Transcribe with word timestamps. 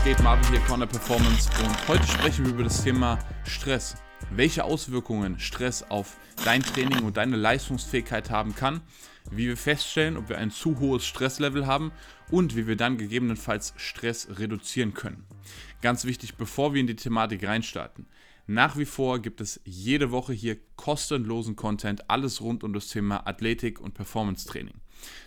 Was 0.00 0.06
geht, 0.06 0.22
Marvin 0.22 0.48
hier, 0.48 0.60
Corner 0.60 0.86
Performance 0.86 1.50
und 1.62 1.88
heute 1.88 2.06
sprechen 2.06 2.46
wir 2.46 2.54
über 2.54 2.64
das 2.64 2.82
Thema 2.82 3.18
Stress. 3.44 3.96
Welche 4.30 4.64
Auswirkungen 4.64 5.38
Stress 5.38 5.82
auf 5.82 6.16
dein 6.42 6.62
Training 6.62 7.04
und 7.04 7.18
deine 7.18 7.36
Leistungsfähigkeit 7.36 8.30
haben 8.30 8.54
kann, 8.54 8.80
wie 9.30 9.46
wir 9.46 9.58
feststellen, 9.58 10.16
ob 10.16 10.30
wir 10.30 10.38
ein 10.38 10.50
zu 10.50 10.80
hohes 10.80 11.04
Stresslevel 11.04 11.66
haben 11.66 11.92
und 12.30 12.56
wie 12.56 12.66
wir 12.66 12.76
dann 12.76 12.96
gegebenenfalls 12.96 13.74
Stress 13.76 14.28
reduzieren 14.38 14.94
können. 14.94 15.26
Ganz 15.82 16.06
wichtig, 16.06 16.36
bevor 16.36 16.72
wir 16.72 16.80
in 16.80 16.86
die 16.86 16.96
Thematik 16.96 17.46
reinstarten. 17.46 18.06
Nach 18.46 18.78
wie 18.78 18.86
vor 18.86 19.18
gibt 19.18 19.42
es 19.42 19.60
jede 19.66 20.10
Woche 20.12 20.32
hier 20.32 20.56
kostenlosen 20.76 21.56
Content, 21.56 22.08
alles 22.08 22.40
rund 22.40 22.64
um 22.64 22.72
das 22.72 22.88
Thema 22.88 23.26
Athletik 23.26 23.78
und 23.78 23.92
Performance 23.92 24.48
Training. 24.48 24.80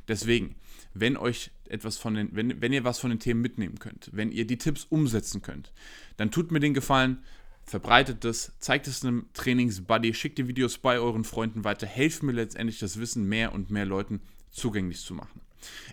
Deswegen, 0.07 0.55
wenn 0.93 1.17
euch 1.17 1.51
etwas 1.67 1.97
von 1.97 2.13
den, 2.13 2.29
wenn, 2.35 2.61
wenn 2.61 2.73
ihr 2.73 2.83
was 2.83 2.99
von 2.99 3.09
den 3.09 3.19
Themen 3.19 3.41
mitnehmen 3.41 3.79
könnt, 3.79 4.09
wenn 4.13 4.31
ihr 4.31 4.45
die 4.45 4.57
Tipps 4.57 4.85
umsetzen 4.89 5.41
könnt, 5.41 5.71
dann 6.17 6.31
tut 6.31 6.51
mir 6.51 6.59
den 6.59 6.73
Gefallen, 6.73 7.23
verbreitet 7.63 8.23
das, 8.23 8.53
zeigt 8.59 8.87
es 8.87 9.03
einem 9.03 9.27
Trainingsbuddy, 9.33 10.13
schickt 10.13 10.37
die 10.37 10.47
Videos 10.47 10.77
bei 10.77 10.99
euren 10.99 11.23
Freunden 11.23 11.63
weiter, 11.63 11.87
helft 11.87 12.23
mir 12.23 12.33
letztendlich 12.33 12.79
das 12.79 12.99
Wissen 12.99 13.27
mehr 13.27 13.53
und 13.53 13.71
mehr 13.71 13.85
Leuten 13.85 14.21
zugänglich 14.51 15.01
zu 15.01 15.13
machen. 15.13 15.41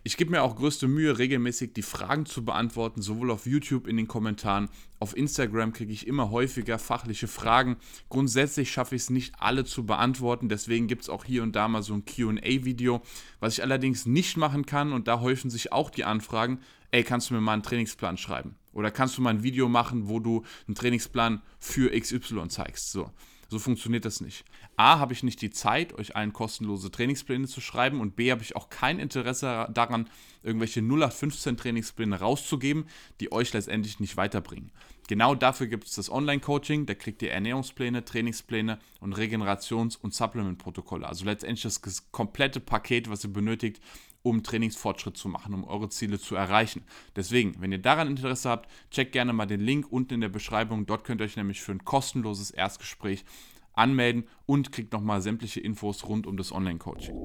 Ich 0.02 0.16
gebe 0.16 0.30
mir 0.30 0.42
auch 0.42 0.56
größte 0.56 0.88
Mühe, 0.88 1.18
regelmäßig 1.18 1.72
die 1.72 1.82
Fragen 1.82 2.26
zu 2.26 2.44
beantworten, 2.44 3.02
sowohl 3.02 3.30
auf 3.30 3.46
YouTube 3.46 3.86
in 3.86 3.96
den 3.96 4.08
Kommentaren, 4.08 4.68
auf 4.98 5.16
Instagram 5.16 5.72
kriege 5.72 5.92
ich 5.92 6.06
immer 6.06 6.30
häufiger 6.30 6.78
fachliche 6.78 7.26
Fragen. 7.26 7.76
Grundsätzlich 8.10 8.70
schaffe 8.70 8.94
ich 8.96 9.02
es 9.02 9.10
nicht 9.10 9.34
alle 9.38 9.64
zu 9.64 9.86
beantworten, 9.86 10.48
deswegen 10.48 10.88
gibt 10.88 11.02
es 11.02 11.08
auch 11.08 11.24
hier 11.24 11.42
und 11.42 11.56
da 11.56 11.68
mal 11.68 11.82
so 11.82 11.94
ein 11.94 12.04
QA-Video. 12.04 13.02
Was 13.40 13.54
ich 13.54 13.62
allerdings 13.62 14.04
nicht 14.06 14.36
machen 14.36 14.66
kann, 14.66 14.92
und 14.92 15.08
da 15.08 15.20
häufen 15.20 15.50
sich 15.50 15.72
auch 15.72 15.90
die 15.90 16.04
Anfragen, 16.04 16.60
ey, 16.90 17.02
kannst 17.02 17.30
du 17.30 17.34
mir 17.34 17.40
mal 17.40 17.54
einen 17.54 17.62
Trainingsplan 17.62 18.18
schreiben? 18.18 18.56
Oder 18.72 18.90
kannst 18.90 19.16
du 19.16 19.22
mal 19.22 19.30
ein 19.30 19.42
Video 19.42 19.68
machen, 19.68 20.08
wo 20.08 20.20
du 20.20 20.44
einen 20.66 20.74
Trainingsplan 20.74 21.42
für 21.58 21.98
XY 21.98 22.48
zeigst? 22.48 22.92
So. 22.92 23.10
So 23.50 23.58
funktioniert 23.58 24.04
das 24.04 24.20
nicht. 24.20 24.44
A, 24.76 25.00
habe 25.00 25.12
ich 25.12 25.24
nicht 25.24 25.42
die 25.42 25.50
Zeit, 25.50 25.92
euch 25.94 26.14
allen 26.14 26.32
kostenlose 26.32 26.88
Trainingspläne 26.88 27.48
zu 27.48 27.60
schreiben 27.60 28.00
und 28.00 28.14
B, 28.14 28.30
habe 28.30 28.42
ich 28.42 28.54
auch 28.54 28.70
kein 28.70 29.00
Interesse 29.00 29.68
daran, 29.74 30.08
irgendwelche 30.44 30.80
0815 30.80 31.56
Trainingspläne 31.56 32.20
rauszugeben, 32.20 32.86
die 33.18 33.32
euch 33.32 33.52
letztendlich 33.52 33.98
nicht 33.98 34.16
weiterbringen. 34.16 34.70
Genau 35.08 35.34
dafür 35.34 35.66
gibt 35.66 35.88
es 35.88 35.96
das 35.96 36.10
Online-Coaching, 36.10 36.86
da 36.86 36.94
kriegt 36.94 37.22
ihr 37.22 37.32
Ernährungspläne, 37.32 38.04
Trainingspläne 38.04 38.78
und 39.00 39.16
Regenerations- 39.16 39.98
und 40.00 40.14
Supplement-Protokolle. 40.14 41.08
Also 41.08 41.24
letztendlich 41.24 41.64
das 41.64 42.12
komplette 42.12 42.60
Paket, 42.60 43.10
was 43.10 43.24
ihr 43.24 43.32
benötigt, 43.32 43.82
um 44.22 44.42
Trainingsfortschritt 44.42 45.16
zu 45.16 45.28
machen, 45.28 45.54
um 45.54 45.64
eure 45.64 45.88
Ziele 45.88 46.18
zu 46.18 46.34
erreichen. 46.34 46.82
Deswegen, 47.16 47.54
wenn 47.60 47.72
ihr 47.72 47.78
daran 47.78 48.08
Interesse 48.08 48.50
habt, 48.50 48.70
checkt 48.90 49.12
gerne 49.12 49.32
mal 49.32 49.46
den 49.46 49.60
Link 49.60 49.90
unten 49.90 50.14
in 50.14 50.20
der 50.20 50.28
Beschreibung. 50.28 50.86
Dort 50.86 51.04
könnt 51.04 51.20
ihr 51.20 51.24
euch 51.24 51.36
nämlich 51.36 51.60
für 51.60 51.72
ein 51.72 51.84
kostenloses 51.84 52.50
Erstgespräch 52.50 53.24
anmelden 53.72 54.24
und 54.46 54.72
kriegt 54.72 54.92
nochmal 54.92 55.22
sämtliche 55.22 55.60
Infos 55.60 56.06
rund 56.06 56.26
um 56.26 56.36
das 56.36 56.52
Online-Coaching. 56.52 57.16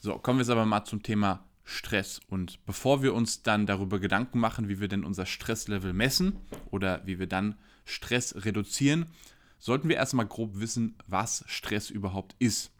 So, 0.00 0.18
kommen 0.18 0.38
wir 0.38 0.42
jetzt 0.42 0.50
aber 0.50 0.66
mal 0.66 0.84
zum 0.84 1.02
Thema 1.02 1.44
Stress. 1.64 2.20
Und 2.28 2.64
bevor 2.64 3.02
wir 3.02 3.12
uns 3.12 3.42
dann 3.42 3.66
darüber 3.66 3.98
Gedanken 3.98 4.38
machen, 4.38 4.68
wie 4.68 4.80
wir 4.80 4.88
denn 4.88 5.04
unser 5.04 5.26
Stresslevel 5.26 5.92
messen 5.92 6.38
oder 6.70 7.04
wie 7.06 7.18
wir 7.18 7.26
dann 7.26 7.56
Stress 7.84 8.44
reduzieren, 8.44 9.06
sollten 9.58 9.88
wir 9.88 9.96
erstmal 9.96 10.26
grob 10.26 10.60
wissen, 10.60 10.96
was 11.06 11.44
Stress 11.48 11.90
überhaupt 11.90 12.36
ist. 12.38 12.70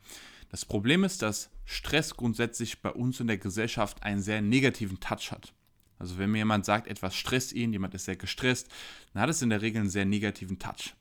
Das 0.56 0.64
Problem 0.64 1.04
ist, 1.04 1.20
dass 1.20 1.50
Stress 1.66 2.16
grundsätzlich 2.16 2.80
bei 2.80 2.88
uns 2.88 3.20
in 3.20 3.26
der 3.26 3.36
Gesellschaft 3.36 4.02
einen 4.02 4.22
sehr 4.22 4.40
negativen 4.40 4.98
Touch 5.00 5.30
hat. 5.30 5.52
Also 5.98 6.16
wenn 6.16 6.30
mir 6.30 6.38
jemand 6.38 6.64
sagt, 6.64 6.86
etwas 6.86 7.14
stresst 7.14 7.52
ihn, 7.52 7.74
jemand 7.74 7.92
ist 7.92 8.06
sehr 8.06 8.16
gestresst, 8.16 8.70
dann 9.12 9.20
hat 9.20 9.28
es 9.28 9.42
in 9.42 9.50
der 9.50 9.60
Regel 9.60 9.82
einen 9.82 9.90
sehr 9.90 10.06
negativen 10.06 10.58
Touch. 10.58 10.94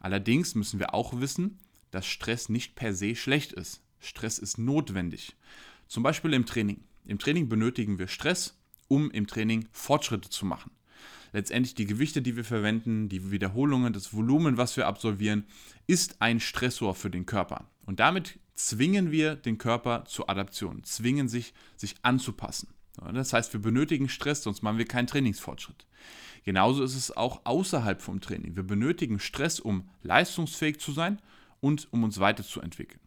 Allerdings 0.00 0.54
müssen 0.54 0.80
wir 0.80 0.94
auch 0.94 1.20
wissen, 1.20 1.58
dass 1.90 2.06
Stress 2.06 2.48
nicht 2.48 2.76
per 2.76 2.94
se 2.94 3.14
schlecht 3.14 3.52
ist. 3.52 3.82
Stress 4.00 4.38
ist 4.38 4.56
notwendig. 4.56 5.36
Zum 5.86 6.02
Beispiel 6.02 6.32
im 6.32 6.46
Training. 6.46 6.82
Im 7.04 7.18
Training 7.18 7.50
benötigen 7.50 7.98
wir 7.98 8.08
Stress, 8.08 8.58
um 8.88 9.10
im 9.10 9.26
Training 9.26 9.68
Fortschritte 9.70 10.30
zu 10.30 10.46
machen. 10.46 10.70
Letztendlich 11.34 11.74
die 11.74 11.84
Gewichte, 11.84 12.22
die 12.22 12.36
wir 12.36 12.44
verwenden, 12.44 13.10
die 13.10 13.30
Wiederholungen, 13.30 13.92
das 13.92 14.14
Volumen, 14.14 14.56
was 14.56 14.78
wir 14.78 14.86
absolvieren, 14.86 15.44
ist 15.86 16.22
ein 16.22 16.40
Stressor 16.40 16.94
für 16.94 17.10
den 17.10 17.26
Körper. 17.26 17.68
Und 17.84 18.00
damit 18.00 18.38
zwingen 18.54 19.10
wir 19.10 19.36
den 19.36 19.58
Körper 19.58 20.04
zur 20.06 20.30
Adaption, 20.30 20.84
zwingen 20.84 21.28
sich, 21.28 21.54
sich 21.76 21.96
anzupassen. 22.02 22.68
Das 23.12 23.32
heißt, 23.32 23.52
wir 23.52 23.60
benötigen 23.60 24.08
Stress, 24.08 24.42
sonst 24.42 24.62
machen 24.62 24.78
wir 24.78 24.86
keinen 24.86 25.08
Trainingsfortschritt. 25.08 25.86
Genauso 26.44 26.84
ist 26.84 26.94
es 26.94 27.16
auch 27.16 27.40
außerhalb 27.44 28.00
vom 28.00 28.20
Training. 28.20 28.54
Wir 28.54 28.62
benötigen 28.62 29.18
Stress, 29.18 29.58
um 29.58 29.88
leistungsfähig 30.02 30.78
zu 30.78 30.92
sein 30.92 31.20
und 31.60 31.88
um 31.90 32.04
uns 32.04 32.20
weiterzuentwickeln. 32.20 33.00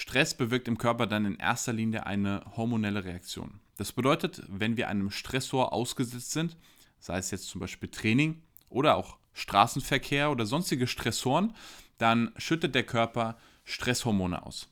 Stress 0.00 0.32
bewirkt 0.32 0.66
im 0.66 0.78
Körper 0.78 1.06
dann 1.06 1.26
in 1.26 1.36
erster 1.36 1.74
Linie 1.74 2.06
eine 2.06 2.42
hormonelle 2.56 3.04
Reaktion. 3.04 3.60
Das 3.76 3.92
bedeutet, 3.92 4.42
wenn 4.48 4.78
wir 4.78 4.88
einem 4.88 5.10
Stressor 5.10 5.74
ausgesetzt 5.74 6.30
sind, 6.30 6.56
sei 6.98 7.18
es 7.18 7.30
jetzt 7.30 7.48
zum 7.48 7.60
Beispiel 7.60 7.90
Training 7.90 8.40
oder 8.70 8.96
auch 8.96 9.18
Straßenverkehr 9.34 10.30
oder 10.30 10.46
sonstige 10.46 10.86
Stressoren, 10.86 11.52
dann 11.98 12.32
schüttet 12.38 12.74
der 12.74 12.84
Körper 12.84 13.36
Stresshormone 13.64 14.42
aus. 14.46 14.70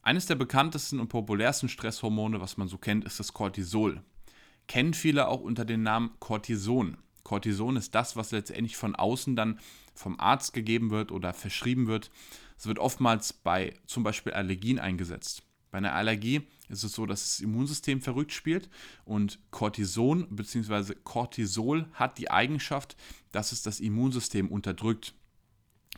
Eines 0.00 0.24
der 0.24 0.36
bekanntesten 0.36 1.00
und 1.00 1.08
populärsten 1.08 1.68
Stresshormone, 1.68 2.40
was 2.40 2.56
man 2.56 2.66
so 2.66 2.78
kennt, 2.78 3.04
ist 3.04 3.20
das 3.20 3.34
Cortisol. 3.34 4.00
Kennen 4.68 4.94
viele 4.94 5.28
auch 5.28 5.42
unter 5.42 5.66
dem 5.66 5.82
Namen 5.82 6.12
Cortison. 6.18 6.96
Cortison 7.24 7.76
ist 7.76 7.94
das, 7.94 8.16
was 8.16 8.30
letztendlich 8.30 8.78
von 8.78 8.96
außen 8.96 9.36
dann 9.36 9.60
vom 9.92 10.18
Arzt 10.18 10.54
gegeben 10.54 10.90
wird 10.90 11.12
oder 11.12 11.34
verschrieben 11.34 11.88
wird. 11.88 12.10
Es 12.56 12.66
wird 12.66 12.78
oftmals 12.78 13.32
bei 13.32 13.74
zum 13.86 14.02
Beispiel 14.02 14.32
Allergien 14.32 14.78
eingesetzt. 14.78 15.42
Bei 15.72 15.78
einer 15.78 15.94
Allergie 15.94 16.42
ist 16.68 16.84
es 16.84 16.92
so, 16.92 17.06
dass 17.06 17.22
das 17.22 17.40
Immunsystem 17.40 18.02
verrückt 18.02 18.32
spielt 18.32 18.68
und 19.04 19.38
Cortison 19.50 20.26
bzw. 20.28 20.94
Cortisol 21.02 21.86
hat 21.94 22.18
die 22.18 22.30
Eigenschaft, 22.30 22.96
dass 23.32 23.52
es 23.52 23.62
das 23.62 23.80
Immunsystem 23.80 24.48
unterdrückt. 24.48 25.14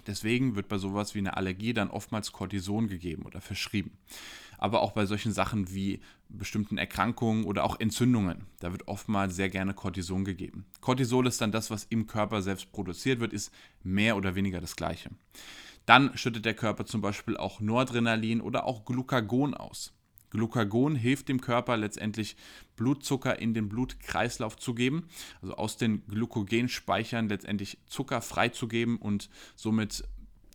Deswegen 0.07 0.55
wird 0.55 0.69
bei 0.69 0.79
sowas 0.79 1.15
wie 1.15 1.19
einer 1.19 1.37
Allergie 1.37 1.73
dann 1.73 1.91
oftmals 1.91 2.33
Cortison 2.33 2.89
gegeben 2.89 3.25
oder 3.25 3.41
verschrieben. 3.41 3.99
Aber 4.59 4.81
auch 4.83 4.93
bei 4.93 5.07
solchen 5.07 5.33
Sachen 5.33 5.75
wie 5.75 6.01
bestimmten 6.29 6.79
Erkrankungen 6.79 7.45
oder 7.45 7.65
auch 7.65 7.81
Entzündungen, 7.81 8.47
da 8.61 8.71
wird 8.71 8.87
oftmals 8.87 9.35
sehr 9.35 9.49
gerne 9.49 9.75
Cortison 9.75 10.25
gegeben. 10.25 10.67
Cortisol 10.81 11.27
ist 11.27 11.41
dann 11.41 11.53
das, 11.53 11.71
was 11.71 11.85
im 11.85 12.07
Körper 12.07 12.43
selbst 12.43 12.71
produziert 12.71 13.21
wird, 13.21 13.33
ist 13.33 13.53
mehr 13.83 14.17
oder 14.17 14.35
weniger 14.35 14.61
das 14.61 14.77
gleiche. 14.77 15.11
Dann 15.87 16.17
schüttet 16.17 16.45
der 16.45 16.55
Körper 16.55 16.87
zum 16.87 17.01
Beispiel 17.01 17.37
auch 17.37 17.61
Noradrenalin 17.61 18.41
oder 18.41 18.65
auch 18.65 18.85
Glucagon 18.85 19.55
aus. 19.55 19.93
Glucagon 20.31 20.97
hilft 20.97 21.29
dem 21.29 21.41
Körper 21.41 21.77
letztendlich 21.77 22.37
Blutzucker 22.77 23.39
in 23.39 23.55
den 23.55 23.69
Blutkreislauf 23.69 24.57
zu 24.57 24.75
geben, 24.75 25.09
also 25.41 25.55
aus 25.55 25.77
den 25.77 26.05
Glykogenspeichern 26.09 27.29
letztendlich 27.29 27.79
Zucker 27.87 28.21
freizugeben 28.21 28.97
und 28.97 29.31
somit 29.55 30.05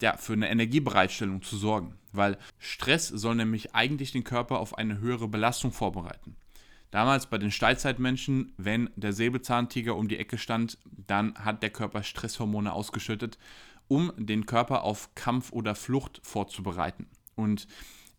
ja, 0.02 0.18
für 0.18 0.34
eine 0.34 0.50
Energiebereitstellung 0.50 1.42
zu 1.42 1.58
sorgen. 1.58 1.96
Weil 2.12 2.38
Stress 2.58 3.08
soll 3.08 3.36
nämlich 3.36 3.74
eigentlich 3.74 4.12
den 4.12 4.24
Körper 4.24 4.60
auf 4.60 4.78
eine 4.78 5.00
höhere 5.00 5.28
Belastung 5.28 5.72
vorbereiten. 5.72 6.36
Damals 6.92 7.28
bei 7.28 7.38
den 7.38 7.52
Steinzeitmenschen, 7.52 8.52
wenn 8.58 8.90
der 8.96 9.14
Säbelzahntiger 9.14 9.96
um 9.96 10.08
die 10.08 10.18
Ecke 10.18 10.40
stand, 10.40 10.78
dann 10.86 11.36
hat 11.36 11.62
der 11.62 11.70
Körper 11.70 12.02
Stresshormone 12.02 12.74
ausgeschüttet, 12.74 13.38
um 13.90 14.14
den 14.16 14.46
Körper 14.46 14.84
auf 14.84 15.14
Kampf 15.16 15.52
oder 15.52 15.76
Flucht 15.76 16.22
vorzubereiten. 16.24 17.08
Und 17.36 17.68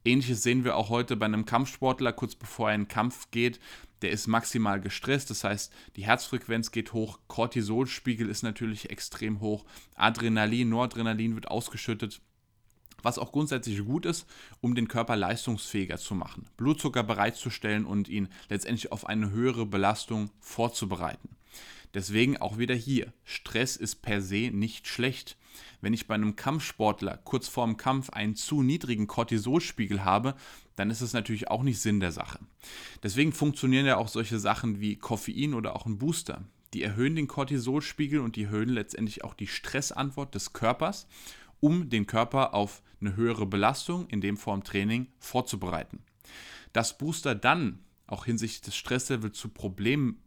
Ähnliches 0.04 0.42
sehen 0.42 0.64
wir 0.64 0.76
auch 0.76 0.88
heute 0.88 1.16
bei 1.16 1.26
einem 1.26 1.44
Kampfsportler, 1.44 2.12
kurz 2.12 2.34
bevor 2.34 2.68
er 2.70 2.74
in 2.74 2.82
den 2.82 2.88
Kampf 2.88 3.30
geht. 3.30 3.60
Der 4.02 4.10
ist 4.10 4.26
maximal 4.26 4.80
gestresst, 4.80 5.28
das 5.28 5.44
heißt, 5.44 5.72
die 5.96 6.06
Herzfrequenz 6.06 6.70
geht 6.72 6.94
hoch, 6.94 7.18
Cortisolspiegel 7.28 8.30
ist 8.30 8.42
natürlich 8.42 8.88
extrem 8.88 9.40
hoch, 9.40 9.66
Adrenalin, 9.94 10.70
Noradrenalin 10.70 11.34
wird 11.34 11.48
ausgeschüttet, 11.48 12.22
was 13.02 13.18
auch 13.18 13.30
grundsätzlich 13.30 13.84
gut 13.84 14.06
ist, 14.06 14.26
um 14.62 14.74
den 14.74 14.88
Körper 14.88 15.16
leistungsfähiger 15.16 15.98
zu 15.98 16.14
machen, 16.14 16.46
Blutzucker 16.56 17.02
bereitzustellen 17.02 17.84
und 17.84 18.08
ihn 18.08 18.30
letztendlich 18.48 18.90
auf 18.90 19.06
eine 19.06 19.30
höhere 19.32 19.66
Belastung 19.66 20.30
vorzubereiten. 20.40 21.36
Deswegen 21.92 22.38
auch 22.38 22.56
wieder 22.56 22.74
hier, 22.74 23.12
Stress 23.24 23.76
ist 23.76 23.96
per 23.96 24.22
se 24.22 24.50
nicht 24.50 24.86
schlecht. 24.86 25.36
Wenn 25.80 25.92
ich 25.92 26.06
bei 26.06 26.14
einem 26.14 26.36
Kampfsportler 26.36 27.18
kurz 27.24 27.48
vorm 27.48 27.76
Kampf 27.76 28.10
einen 28.10 28.36
zu 28.36 28.62
niedrigen 28.62 29.06
Cortisolspiegel 29.06 30.04
habe, 30.04 30.34
dann 30.76 30.90
ist 30.90 31.00
es 31.00 31.12
natürlich 31.12 31.48
auch 31.48 31.62
nicht 31.62 31.80
Sinn 31.80 32.00
der 32.00 32.12
Sache. 32.12 32.38
Deswegen 33.02 33.32
funktionieren 33.32 33.86
ja 33.86 33.96
auch 33.96 34.08
solche 34.08 34.38
Sachen 34.38 34.80
wie 34.80 34.96
Koffein 34.96 35.54
oder 35.54 35.76
auch 35.76 35.86
ein 35.86 35.98
Booster. 35.98 36.44
Die 36.72 36.82
erhöhen 36.82 37.16
den 37.16 37.26
Cortisolspiegel 37.26 38.20
und 38.20 38.36
die 38.36 38.44
erhöhen 38.44 38.68
letztendlich 38.68 39.24
auch 39.24 39.34
die 39.34 39.48
Stressantwort 39.48 40.34
des 40.34 40.52
Körpers, 40.52 41.06
um 41.58 41.90
den 41.90 42.06
Körper 42.06 42.54
auf 42.54 42.82
eine 43.00 43.16
höhere 43.16 43.46
Belastung, 43.46 44.06
in 44.08 44.20
dem 44.20 44.36
Form 44.36 44.62
Training, 44.62 45.08
vorzubereiten. 45.18 46.00
Dass 46.72 46.96
Booster 46.96 47.34
dann 47.34 47.80
auch 48.06 48.24
hinsichtlich 48.24 48.62
des 48.62 48.76
Stresslevels 48.76 49.38
zu 49.38 49.48
Problemen 49.48 50.22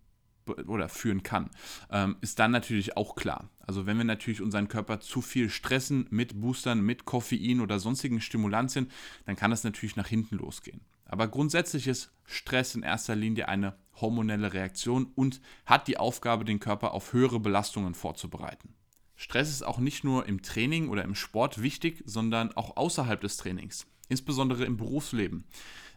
oder 0.68 0.90
führen 0.90 1.24
kann, 1.24 1.50
ähm, 1.92 2.18
ist 2.22 2.40
dann 2.40 2.52
natürlich 2.52 2.98
auch 2.98 3.16
klar. 3.16 3.50
Also 3.60 3.86
wenn 3.86 3.98
wir 3.98 4.04
natürlich 4.04 4.42
unseren 4.42 4.68
Körper 4.68 5.00
zu 5.00 5.22
viel 5.22 5.50
stressen 5.50 6.08
mit 6.10 6.40
Boostern, 6.40 6.82
mit 6.82 7.06
Koffein 7.06 7.62
oder 7.62 7.80
sonstigen 7.80 8.22
Stimulantien, 8.22 8.90
dann 9.26 9.36
kann 9.36 9.52
das 9.52 9.64
natürlich 9.64 9.96
nach 9.96 10.08
hinten 10.08 10.38
losgehen. 10.38 10.82
Aber 11.06 11.28
grundsätzlich 11.28 11.88
ist 11.88 12.12
Stress 12.26 12.76
in 12.76 12.84
erster 12.84 13.16
Linie 13.16 13.48
eine 13.48 13.76
hormonelle 14.02 14.54
Reaktion 14.54 15.12
und 15.16 15.42
hat 15.66 15.88
die 15.88 15.98
Aufgabe, 15.98 16.46
den 16.46 16.60
Körper 16.60 16.94
auf 16.94 17.14
höhere 17.14 17.40
Belastungen 17.40 17.94
vorzubereiten. 17.94 18.74
Stress 19.16 19.50
ist 19.50 19.64
auch 19.64 19.78
nicht 19.78 20.04
nur 20.04 20.26
im 20.26 20.42
Training 20.42 20.90
oder 20.90 21.04
im 21.04 21.16
Sport 21.16 21.62
wichtig, 21.62 22.02
sondern 22.06 22.52
auch 22.54 22.78
außerhalb 22.78 23.22
des 23.22 23.38
Trainings, 23.38 23.86
insbesondere 24.10 24.66
im 24.66 24.78
Berufsleben. 24.78 25.46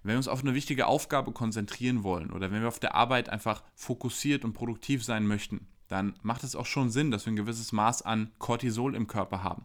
Wenn 0.06 0.12
wir 0.12 0.19
uns 0.19 0.29
auf 0.29 0.43
eine 0.44 0.55
wichtige 0.55 0.87
Aufgabe 0.87 1.32
konzentrieren 1.32 2.05
wollen 2.05 2.31
oder 2.31 2.53
wenn 2.53 2.61
wir 2.61 2.69
auf 2.69 2.79
der 2.79 2.94
Arbeit 2.94 3.29
einfach 3.29 3.64
fokussiert 3.75 4.44
und 4.44 4.53
produktiv 4.53 5.03
sein 5.03 5.26
möchten, 5.26 5.67
dann 5.88 6.14
macht 6.23 6.44
es 6.44 6.55
auch 6.55 6.64
schon 6.64 6.91
Sinn, 6.91 7.11
dass 7.11 7.26
wir 7.26 7.32
ein 7.32 7.37
gewisses 7.37 7.73
Maß 7.73 8.03
an 8.03 8.31
Cortisol 8.38 8.94
im 8.94 9.08
Körper 9.08 9.43
haben. 9.43 9.64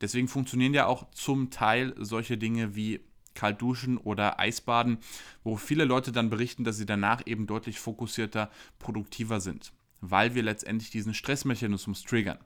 Deswegen 0.00 0.28
funktionieren 0.28 0.72
ja 0.72 0.86
auch 0.86 1.10
zum 1.10 1.50
Teil 1.50 1.94
solche 1.98 2.38
Dinge 2.38 2.76
wie 2.76 3.00
Kaltduschen 3.34 3.98
oder 3.98 4.38
Eisbaden, 4.38 4.98
wo 5.42 5.56
viele 5.56 5.84
Leute 5.84 6.12
dann 6.12 6.30
berichten, 6.30 6.62
dass 6.62 6.76
sie 6.76 6.86
danach 6.86 7.26
eben 7.26 7.48
deutlich 7.48 7.80
fokussierter, 7.80 8.52
produktiver 8.78 9.40
sind, 9.40 9.72
weil 10.00 10.36
wir 10.36 10.44
letztendlich 10.44 10.90
diesen 10.90 11.12
Stressmechanismus 11.12 12.04
triggern. 12.04 12.38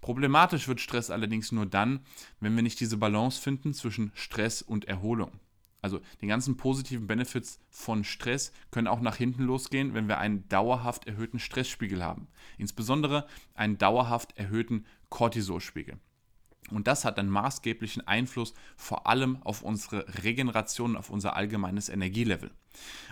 Problematisch 0.00 0.66
wird 0.66 0.80
Stress 0.80 1.10
allerdings 1.10 1.52
nur 1.52 1.66
dann, 1.66 2.00
wenn 2.40 2.56
wir 2.56 2.64
nicht 2.64 2.80
diese 2.80 2.96
Balance 2.96 3.40
finden 3.40 3.74
zwischen 3.74 4.10
Stress 4.16 4.60
und 4.60 4.86
Erholung. 4.86 5.38
Also 5.84 6.00
die 6.22 6.26
ganzen 6.26 6.56
positiven 6.56 7.06
Benefits 7.06 7.60
von 7.68 8.04
Stress 8.04 8.52
können 8.70 8.86
auch 8.86 9.02
nach 9.02 9.16
hinten 9.16 9.42
losgehen, 9.42 9.92
wenn 9.92 10.08
wir 10.08 10.16
einen 10.16 10.48
dauerhaft 10.48 11.06
erhöhten 11.06 11.38
Stressspiegel 11.38 12.02
haben. 12.02 12.26
Insbesondere 12.56 13.26
einen 13.52 13.76
dauerhaft 13.76 14.38
erhöhten 14.38 14.86
Cortisolspiegel. 15.10 15.98
Und 16.70 16.86
das 16.86 17.04
hat 17.04 17.18
einen 17.18 17.28
maßgeblichen 17.28 18.08
Einfluss 18.08 18.54
vor 18.78 19.06
allem 19.06 19.42
auf 19.42 19.60
unsere 19.60 20.06
Regeneration, 20.22 20.96
auf 20.96 21.10
unser 21.10 21.36
allgemeines 21.36 21.90
Energielevel. 21.90 22.50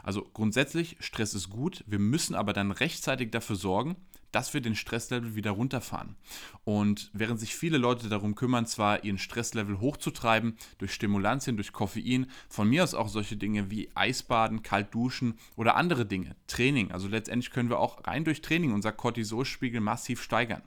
Also 0.02 0.22
grundsätzlich, 0.32 0.96
Stress 1.00 1.34
ist 1.34 1.50
gut, 1.50 1.84
wir 1.86 1.98
müssen 1.98 2.34
aber 2.34 2.54
dann 2.54 2.70
rechtzeitig 2.70 3.32
dafür 3.32 3.56
sorgen, 3.56 3.96
dass 4.32 4.54
wir 4.54 4.60
den 4.60 4.74
Stresslevel 4.74 5.36
wieder 5.36 5.52
runterfahren. 5.52 6.16
Und 6.64 7.10
während 7.12 7.38
sich 7.38 7.54
viele 7.54 7.78
Leute 7.78 8.08
darum 8.08 8.34
kümmern, 8.34 8.66
zwar 8.66 9.04
ihren 9.04 9.18
Stresslevel 9.18 9.80
hochzutreiben, 9.80 10.56
durch 10.78 10.92
Stimulantien, 10.92 11.56
durch 11.56 11.72
Koffein, 11.72 12.26
von 12.48 12.68
mir 12.68 12.82
aus 12.82 12.94
auch 12.94 13.08
solche 13.08 13.36
Dinge 13.36 13.70
wie 13.70 13.90
Eisbaden, 13.94 14.62
kalt 14.62 14.94
duschen 14.94 15.34
oder 15.56 15.76
andere 15.76 16.06
Dinge, 16.06 16.34
Training. 16.46 16.90
Also 16.90 17.08
letztendlich 17.08 17.50
können 17.50 17.68
wir 17.68 17.78
auch 17.78 18.06
rein 18.06 18.24
durch 18.24 18.42
Training 18.42 18.72
unser 18.72 18.92
Cortisolspiegel 18.92 19.80
massiv 19.80 20.22
steigern. 20.22 20.62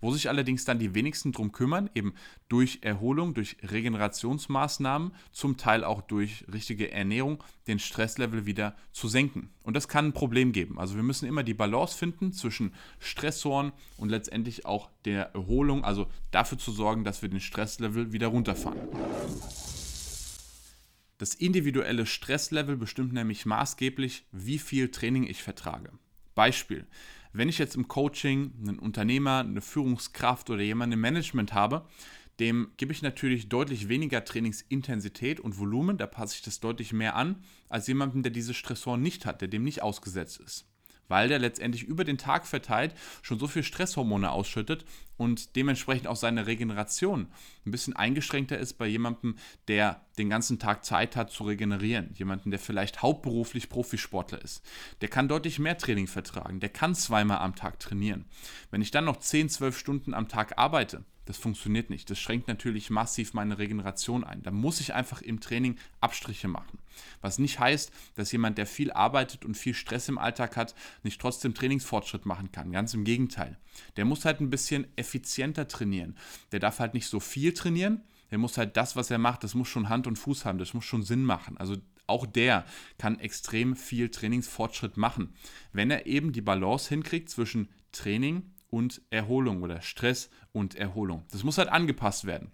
Wo 0.00 0.12
sich 0.12 0.28
allerdings 0.28 0.64
dann 0.64 0.78
die 0.78 0.94
wenigsten 0.94 1.32
drum 1.32 1.52
kümmern, 1.52 1.90
eben 1.94 2.14
durch 2.48 2.78
Erholung, 2.82 3.34
durch 3.34 3.56
Regenerationsmaßnahmen, 3.62 5.12
zum 5.32 5.56
Teil 5.56 5.84
auch 5.84 6.00
durch 6.00 6.44
richtige 6.52 6.90
Ernährung, 6.90 7.42
den 7.66 7.78
Stresslevel 7.78 8.46
wieder 8.46 8.74
zu 8.92 9.08
senken. 9.08 9.50
Und 9.62 9.74
das 9.74 9.88
kann 9.88 10.06
ein 10.06 10.12
Problem 10.12 10.52
geben. 10.52 10.78
Also 10.78 10.96
wir 10.96 11.02
müssen 11.02 11.28
immer 11.28 11.42
die 11.42 11.54
Balance 11.54 11.96
finden 11.96 12.32
zwischen 12.32 12.74
Stressoren 12.98 13.72
und 13.96 14.08
letztendlich 14.08 14.64
auch 14.64 14.90
der 15.04 15.34
Erholung, 15.34 15.84
also 15.84 16.08
dafür 16.30 16.58
zu 16.58 16.72
sorgen, 16.72 17.04
dass 17.04 17.22
wir 17.22 17.28
den 17.28 17.40
Stresslevel 17.40 18.12
wieder 18.12 18.28
runterfahren. 18.28 18.78
Das 21.20 21.34
individuelle 21.34 22.06
Stresslevel 22.06 22.78
bestimmt 22.78 23.12
nämlich 23.12 23.44
maßgeblich, 23.44 24.24
wie 24.32 24.58
viel 24.58 24.90
Training 24.90 25.24
ich 25.24 25.42
vertrage. 25.42 25.92
Beispiel, 26.34 26.86
wenn 27.32 27.48
ich 27.48 27.58
jetzt 27.58 27.76
im 27.76 27.88
Coaching 27.88 28.52
einen 28.60 28.78
Unternehmer, 28.78 29.40
eine 29.40 29.60
Führungskraft 29.60 30.50
oder 30.50 30.62
jemanden 30.62 30.94
im 30.94 31.00
Management 31.00 31.52
habe, 31.52 31.86
dem 32.40 32.72
gebe 32.78 32.92
ich 32.92 33.02
natürlich 33.02 33.48
deutlich 33.48 33.88
weniger 33.88 34.24
Trainingsintensität 34.24 35.40
und 35.40 35.58
Volumen, 35.58 35.98
da 35.98 36.06
passe 36.06 36.36
ich 36.36 36.42
das 36.42 36.58
deutlich 36.58 36.92
mehr 36.92 37.14
an, 37.14 37.44
als 37.68 37.86
jemandem, 37.86 38.22
der 38.22 38.32
diese 38.32 38.54
Stressoren 38.54 39.02
nicht 39.02 39.26
hat, 39.26 39.42
der 39.42 39.48
dem 39.48 39.62
nicht 39.62 39.82
ausgesetzt 39.82 40.40
ist. 40.40 40.66
Weil 41.06 41.28
der 41.28 41.38
letztendlich 41.38 41.82
über 41.82 42.04
den 42.04 42.18
Tag 42.18 42.46
verteilt 42.46 42.94
schon 43.20 43.38
so 43.38 43.46
viel 43.46 43.62
Stresshormone 43.62 44.30
ausschüttet 44.30 44.84
und 45.20 45.54
dementsprechend 45.54 46.06
auch 46.06 46.16
seine 46.16 46.46
Regeneration 46.46 47.26
ein 47.66 47.70
bisschen 47.70 47.94
eingeschränkter 47.94 48.56
ist 48.56 48.78
bei 48.78 48.86
jemandem, 48.86 49.36
der 49.68 50.06
den 50.16 50.30
ganzen 50.30 50.58
Tag 50.58 50.82
Zeit 50.82 51.14
hat 51.14 51.30
zu 51.30 51.44
regenerieren. 51.44 52.14
Jemanden, 52.14 52.50
der 52.50 52.58
vielleicht 52.58 53.02
hauptberuflich 53.02 53.68
Profisportler 53.68 54.40
ist. 54.42 54.64
Der 55.02 55.10
kann 55.10 55.28
deutlich 55.28 55.58
mehr 55.58 55.76
Training 55.76 56.06
vertragen. 56.06 56.60
Der 56.60 56.70
kann 56.70 56.94
zweimal 56.94 57.40
am 57.40 57.54
Tag 57.54 57.80
trainieren. 57.80 58.24
Wenn 58.70 58.80
ich 58.80 58.92
dann 58.92 59.04
noch 59.04 59.18
10, 59.18 59.50
12 59.50 59.76
Stunden 59.76 60.14
am 60.14 60.26
Tag 60.26 60.56
arbeite, 60.56 61.04
das 61.26 61.36
funktioniert 61.36 61.90
nicht. 61.90 62.10
Das 62.10 62.18
schränkt 62.18 62.48
natürlich 62.48 62.90
massiv 62.90 63.34
meine 63.34 63.58
Regeneration 63.58 64.24
ein. 64.24 64.42
Da 64.42 64.50
muss 64.50 64.80
ich 64.80 64.94
einfach 64.94 65.22
im 65.22 65.38
Training 65.38 65.76
Abstriche 66.00 66.48
machen. 66.48 66.78
Was 67.20 67.38
nicht 67.38 67.60
heißt, 67.60 67.92
dass 68.14 68.32
jemand, 68.32 68.58
der 68.58 68.66
viel 68.66 68.90
arbeitet 68.90 69.44
und 69.44 69.56
viel 69.56 69.74
Stress 69.74 70.08
im 70.08 70.18
Alltag 70.18 70.56
hat, 70.56 70.74
nicht 71.02 71.20
trotzdem 71.20 71.54
Trainingsfortschritt 71.54 72.26
machen 72.26 72.50
kann. 72.50 72.72
Ganz 72.72 72.94
im 72.94 73.04
Gegenteil. 73.04 73.58
Der 73.96 74.04
muss 74.04 74.24
halt 74.24 74.40
ein 74.40 74.50
bisschen 74.50 74.86
effizienter 74.96 75.68
trainieren. 75.68 76.16
Der 76.52 76.60
darf 76.60 76.78
halt 76.78 76.94
nicht 76.94 77.06
so 77.06 77.20
viel 77.20 77.52
trainieren. 77.52 78.02
Der 78.30 78.38
muss 78.38 78.58
halt 78.58 78.76
das, 78.76 78.96
was 78.96 79.10
er 79.10 79.18
macht, 79.18 79.42
das 79.42 79.54
muss 79.54 79.68
schon 79.68 79.88
Hand 79.88 80.06
und 80.06 80.16
Fuß 80.16 80.44
haben. 80.44 80.58
Das 80.58 80.74
muss 80.74 80.84
schon 80.84 81.02
Sinn 81.02 81.24
machen. 81.24 81.56
Also 81.56 81.76
auch 82.06 82.26
der 82.26 82.64
kann 82.98 83.18
extrem 83.20 83.76
viel 83.76 84.10
Trainingsfortschritt 84.10 84.96
machen, 84.96 85.32
wenn 85.72 85.90
er 85.90 86.06
eben 86.06 86.32
die 86.32 86.40
Balance 86.40 86.88
hinkriegt 86.88 87.30
zwischen 87.30 87.68
Training 87.92 88.42
und 88.68 89.00
Erholung 89.10 89.62
oder 89.62 89.80
Stress 89.80 90.30
und 90.52 90.74
Erholung. 90.74 91.24
Das 91.30 91.44
muss 91.44 91.58
halt 91.58 91.68
angepasst 91.68 92.24
werden. 92.24 92.50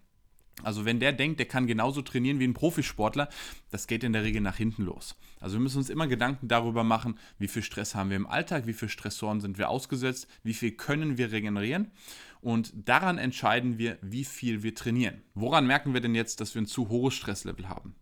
Also 0.62 0.84
wenn 0.84 1.00
der 1.00 1.12
denkt, 1.12 1.38
der 1.38 1.46
kann 1.46 1.66
genauso 1.66 2.02
trainieren 2.02 2.38
wie 2.38 2.46
ein 2.46 2.54
Profisportler, 2.54 3.28
das 3.70 3.86
geht 3.86 4.04
in 4.04 4.12
der 4.12 4.24
Regel 4.24 4.40
nach 4.40 4.56
hinten 4.56 4.84
los. 4.84 5.16
Also 5.40 5.56
wir 5.56 5.62
müssen 5.62 5.78
uns 5.78 5.90
immer 5.90 6.06
Gedanken 6.06 6.48
darüber 6.48 6.82
machen, 6.82 7.18
wie 7.38 7.48
viel 7.48 7.62
Stress 7.62 7.94
haben 7.94 8.10
wir 8.10 8.16
im 8.16 8.26
Alltag, 8.26 8.66
wie 8.66 8.72
viel 8.72 8.88
Stressoren 8.88 9.40
sind 9.40 9.58
wir 9.58 9.68
ausgesetzt, 9.68 10.26
wie 10.42 10.54
viel 10.54 10.72
können 10.72 11.18
wir 11.18 11.32
regenerieren 11.32 11.90
und 12.40 12.72
daran 12.88 13.18
entscheiden 13.18 13.78
wir, 13.78 13.98
wie 14.02 14.24
viel 14.24 14.62
wir 14.62 14.74
trainieren. 14.74 15.22
Woran 15.34 15.66
merken 15.66 15.94
wir 15.94 16.00
denn 16.00 16.14
jetzt, 16.14 16.40
dass 16.40 16.54
wir 16.54 16.62
ein 16.62 16.66
zu 16.66 16.88
hohes 16.88 17.14
Stresslevel 17.14 17.68
haben? 17.68 17.94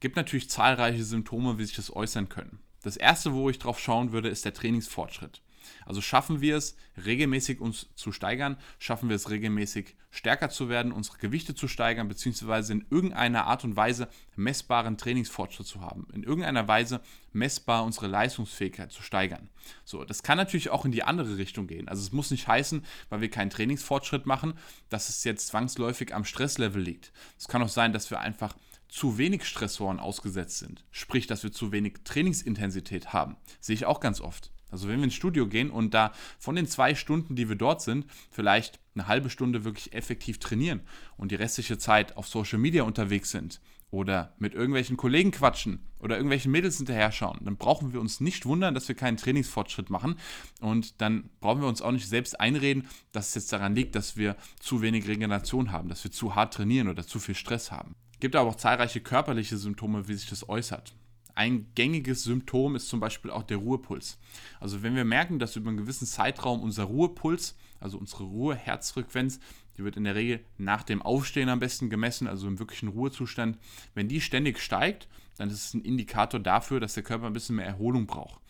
Gibt 0.00 0.16
natürlich 0.16 0.50
zahlreiche 0.50 1.04
Symptome, 1.04 1.58
wie 1.58 1.64
sich 1.64 1.76
das 1.76 1.94
äußern 1.94 2.28
können. 2.28 2.58
Das 2.82 2.96
erste, 2.96 3.32
wo 3.34 3.48
ich 3.48 3.60
drauf 3.60 3.78
schauen 3.78 4.12
würde, 4.12 4.28
ist 4.28 4.44
der 4.44 4.54
Trainingsfortschritt. 4.54 5.42
Also 5.86 6.00
schaffen 6.00 6.40
wir 6.40 6.56
es, 6.56 6.76
regelmäßig 7.04 7.60
uns 7.60 7.88
zu 7.94 8.12
steigern, 8.12 8.56
schaffen 8.78 9.08
wir 9.08 9.16
es 9.16 9.30
regelmäßig 9.30 9.96
stärker 10.10 10.50
zu 10.50 10.68
werden, 10.68 10.92
unsere 10.92 11.18
Gewichte 11.18 11.54
zu 11.54 11.68
steigern, 11.68 12.08
beziehungsweise 12.08 12.72
in 12.74 12.86
irgendeiner 12.90 13.46
Art 13.46 13.64
und 13.64 13.76
Weise 13.76 14.08
messbaren 14.36 14.98
Trainingsfortschritt 14.98 15.66
zu 15.66 15.80
haben, 15.80 16.06
in 16.12 16.22
irgendeiner 16.22 16.68
Weise 16.68 17.00
messbar 17.32 17.84
unsere 17.84 18.08
Leistungsfähigkeit 18.08 18.92
zu 18.92 19.02
steigern. 19.02 19.48
So, 19.84 20.04
das 20.04 20.22
kann 20.22 20.36
natürlich 20.36 20.70
auch 20.70 20.84
in 20.84 20.92
die 20.92 21.02
andere 21.02 21.38
Richtung 21.38 21.66
gehen. 21.66 21.88
Also 21.88 22.02
es 22.02 22.12
muss 22.12 22.30
nicht 22.30 22.46
heißen, 22.46 22.84
weil 23.08 23.22
wir 23.22 23.30
keinen 23.30 23.50
Trainingsfortschritt 23.50 24.26
machen, 24.26 24.54
dass 24.90 25.08
es 25.08 25.24
jetzt 25.24 25.48
zwangsläufig 25.48 26.14
am 26.14 26.24
Stresslevel 26.24 26.82
liegt. 26.82 27.12
Es 27.38 27.48
kann 27.48 27.62
auch 27.62 27.68
sein, 27.68 27.92
dass 27.92 28.10
wir 28.10 28.20
einfach 28.20 28.54
zu 28.92 29.16
wenig 29.16 29.44
Stressoren 29.46 29.98
ausgesetzt 29.98 30.58
sind. 30.58 30.84
Sprich, 30.90 31.26
dass 31.26 31.42
wir 31.42 31.50
zu 31.50 31.72
wenig 31.72 31.94
Trainingsintensität 32.04 33.14
haben. 33.14 33.36
Sehe 33.58 33.74
ich 33.74 33.86
auch 33.86 34.00
ganz 34.00 34.20
oft. 34.20 34.50
Also 34.72 34.88
wenn 34.88 34.96
wir 34.98 35.04
ins 35.04 35.14
Studio 35.14 35.46
gehen 35.46 35.70
und 35.70 35.94
da 35.94 36.12
von 36.38 36.56
den 36.56 36.66
zwei 36.66 36.94
Stunden, 36.94 37.36
die 37.36 37.48
wir 37.48 37.56
dort 37.56 37.82
sind, 37.82 38.06
vielleicht 38.30 38.80
eine 38.94 39.06
halbe 39.06 39.30
Stunde 39.30 39.64
wirklich 39.64 39.92
effektiv 39.92 40.38
trainieren 40.38 40.80
und 41.16 41.30
die 41.30 41.36
restliche 41.36 41.78
Zeit 41.78 42.16
auf 42.16 42.26
Social 42.26 42.58
Media 42.58 42.82
unterwegs 42.82 43.30
sind 43.30 43.60
oder 43.90 44.34
mit 44.38 44.54
irgendwelchen 44.54 44.96
Kollegen 44.96 45.30
quatschen 45.30 45.80
oder 46.00 46.16
irgendwelchen 46.16 46.50
Mädels 46.50 46.78
hinterher 46.78 47.12
schauen, 47.12 47.38
dann 47.42 47.58
brauchen 47.58 47.92
wir 47.92 48.00
uns 48.00 48.20
nicht 48.20 48.46
wundern, 48.46 48.74
dass 48.74 48.88
wir 48.88 48.94
keinen 48.94 49.18
Trainingsfortschritt 49.18 49.90
machen 49.90 50.16
und 50.60 51.00
dann 51.02 51.28
brauchen 51.40 51.60
wir 51.60 51.68
uns 51.68 51.82
auch 51.82 51.92
nicht 51.92 52.08
selbst 52.08 52.40
einreden, 52.40 52.88
dass 53.12 53.28
es 53.28 53.34
jetzt 53.34 53.52
daran 53.52 53.74
liegt, 53.74 53.94
dass 53.94 54.16
wir 54.16 54.36
zu 54.58 54.80
wenig 54.80 55.06
Regeneration 55.06 55.70
haben, 55.70 55.90
dass 55.90 56.02
wir 56.02 56.10
zu 56.10 56.34
hart 56.34 56.54
trainieren 56.54 56.88
oder 56.88 57.06
zu 57.06 57.20
viel 57.20 57.34
Stress 57.34 57.70
haben. 57.70 57.94
Es 58.14 58.20
gibt 58.20 58.34
aber 58.34 58.48
auch 58.48 58.56
zahlreiche 58.56 59.00
körperliche 59.00 59.58
Symptome, 59.58 60.08
wie 60.08 60.14
sich 60.14 60.30
das 60.30 60.48
äußert. 60.48 60.94
Ein 61.34 61.66
gängiges 61.74 62.24
Symptom 62.24 62.76
ist 62.76 62.88
zum 62.88 63.00
Beispiel 63.00 63.30
auch 63.30 63.42
der 63.42 63.56
Ruhepuls. 63.56 64.18
Also 64.60 64.82
wenn 64.82 64.94
wir 64.94 65.04
merken, 65.04 65.38
dass 65.38 65.56
über 65.56 65.68
einen 65.68 65.78
gewissen 65.78 66.06
Zeitraum 66.06 66.62
unser 66.62 66.84
Ruhepuls, 66.84 67.56
also 67.80 67.98
unsere 67.98 68.24
Ruheherzfrequenz, 68.24 69.40
die 69.76 69.84
wird 69.84 69.96
in 69.96 70.04
der 70.04 70.14
Regel 70.14 70.44
nach 70.58 70.82
dem 70.82 71.00
Aufstehen 71.00 71.48
am 71.48 71.60
besten 71.60 71.88
gemessen, 71.88 72.26
also 72.26 72.46
im 72.46 72.58
wirklichen 72.58 72.88
Ruhezustand, 72.88 73.58
wenn 73.94 74.08
die 74.08 74.20
ständig 74.20 74.58
steigt, 74.60 75.08
dann 75.38 75.48
ist 75.48 75.64
es 75.64 75.74
ein 75.74 75.82
Indikator 75.82 76.38
dafür, 76.38 76.80
dass 76.80 76.94
der 76.94 77.02
Körper 77.02 77.26
ein 77.26 77.32
bisschen 77.32 77.56
mehr 77.56 77.66
Erholung 77.66 78.06
braucht. 78.06 78.40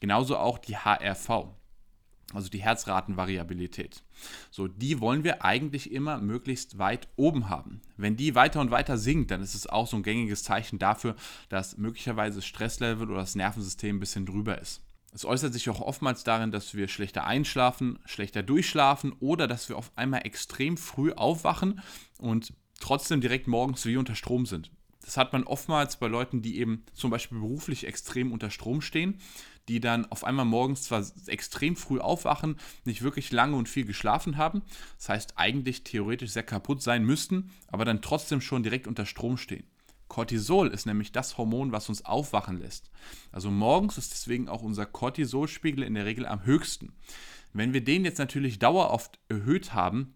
Genauso 0.00 0.36
auch 0.36 0.58
die 0.58 0.76
HRV 0.76 1.48
also 2.32 2.48
die 2.48 2.62
Herzratenvariabilität. 2.62 4.02
So, 4.50 4.68
die 4.68 5.00
wollen 5.00 5.24
wir 5.24 5.44
eigentlich 5.44 5.92
immer 5.92 6.18
möglichst 6.18 6.78
weit 6.78 7.08
oben 7.16 7.48
haben. 7.48 7.80
Wenn 7.96 8.16
die 8.16 8.34
weiter 8.34 8.60
und 8.60 8.70
weiter 8.70 8.98
sinkt, 8.98 9.30
dann 9.30 9.42
ist 9.42 9.54
es 9.54 9.66
auch 9.66 9.86
so 9.86 9.96
ein 9.96 10.02
gängiges 10.02 10.42
Zeichen 10.42 10.78
dafür, 10.78 11.14
dass 11.48 11.76
möglicherweise 11.76 12.38
das 12.38 12.46
Stresslevel 12.46 13.10
oder 13.10 13.20
das 13.20 13.36
Nervensystem 13.36 13.96
ein 13.96 14.00
bisschen 14.00 14.26
drüber 14.26 14.60
ist. 14.60 14.82
Es 15.12 15.24
äußert 15.24 15.52
sich 15.52 15.70
auch 15.70 15.80
oftmals 15.80 16.24
darin, 16.24 16.50
dass 16.50 16.74
wir 16.74 16.88
schlechter 16.88 17.24
einschlafen, 17.24 17.98
schlechter 18.04 18.42
durchschlafen 18.42 19.12
oder 19.20 19.46
dass 19.46 19.68
wir 19.68 19.78
auf 19.78 19.90
einmal 19.96 20.26
extrem 20.26 20.76
früh 20.76 21.12
aufwachen 21.12 21.80
und 22.18 22.52
trotzdem 22.80 23.22
direkt 23.22 23.46
morgens 23.46 23.86
wie 23.86 23.96
unter 23.96 24.14
Strom 24.14 24.44
sind. 24.44 24.70
Das 25.02 25.16
hat 25.16 25.32
man 25.32 25.44
oftmals 25.44 25.96
bei 25.96 26.08
Leuten, 26.08 26.42
die 26.42 26.58
eben 26.58 26.84
zum 26.92 27.10
Beispiel 27.10 27.38
beruflich 27.38 27.86
extrem 27.86 28.32
unter 28.32 28.50
Strom 28.50 28.82
stehen, 28.82 29.18
die 29.68 29.80
dann 29.80 30.10
auf 30.10 30.24
einmal 30.24 30.44
morgens 30.44 30.82
zwar 30.82 31.04
extrem 31.26 31.76
früh 31.76 31.98
aufwachen, 31.98 32.56
nicht 32.84 33.02
wirklich 33.02 33.32
lange 33.32 33.56
und 33.56 33.68
viel 33.68 33.84
geschlafen 33.84 34.36
haben, 34.36 34.62
das 34.96 35.08
heißt 35.08 35.32
eigentlich 35.36 35.84
theoretisch 35.84 36.30
sehr 36.30 36.42
kaputt 36.42 36.82
sein 36.82 37.04
müssten, 37.04 37.50
aber 37.68 37.84
dann 37.84 38.02
trotzdem 38.02 38.40
schon 38.40 38.62
direkt 38.62 38.86
unter 38.86 39.06
Strom 39.06 39.36
stehen. 39.36 39.64
Cortisol 40.08 40.68
ist 40.68 40.86
nämlich 40.86 41.12
das 41.12 41.36
Hormon, 41.36 41.72
was 41.72 41.88
uns 41.88 42.04
aufwachen 42.04 42.58
lässt. 42.58 42.90
Also 43.32 43.50
morgens 43.50 43.98
ist 43.98 44.12
deswegen 44.12 44.48
auch 44.48 44.62
unser 44.62 44.86
Cortisolspiegel 44.86 45.82
in 45.82 45.94
der 45.94 46.04
Regel 46.04 46.26
am 46.26 46.44
höchsten. 46.44 46.92
Wenn 47.52 47.72
wir 47.72 47.82
den 47.82 48.04
jetzt 48.04 48.18
natürlich 48.18 48.58
dauerhaft 48.58 49.18
erhöht 49.28 49.74
haben, 49.74 50.14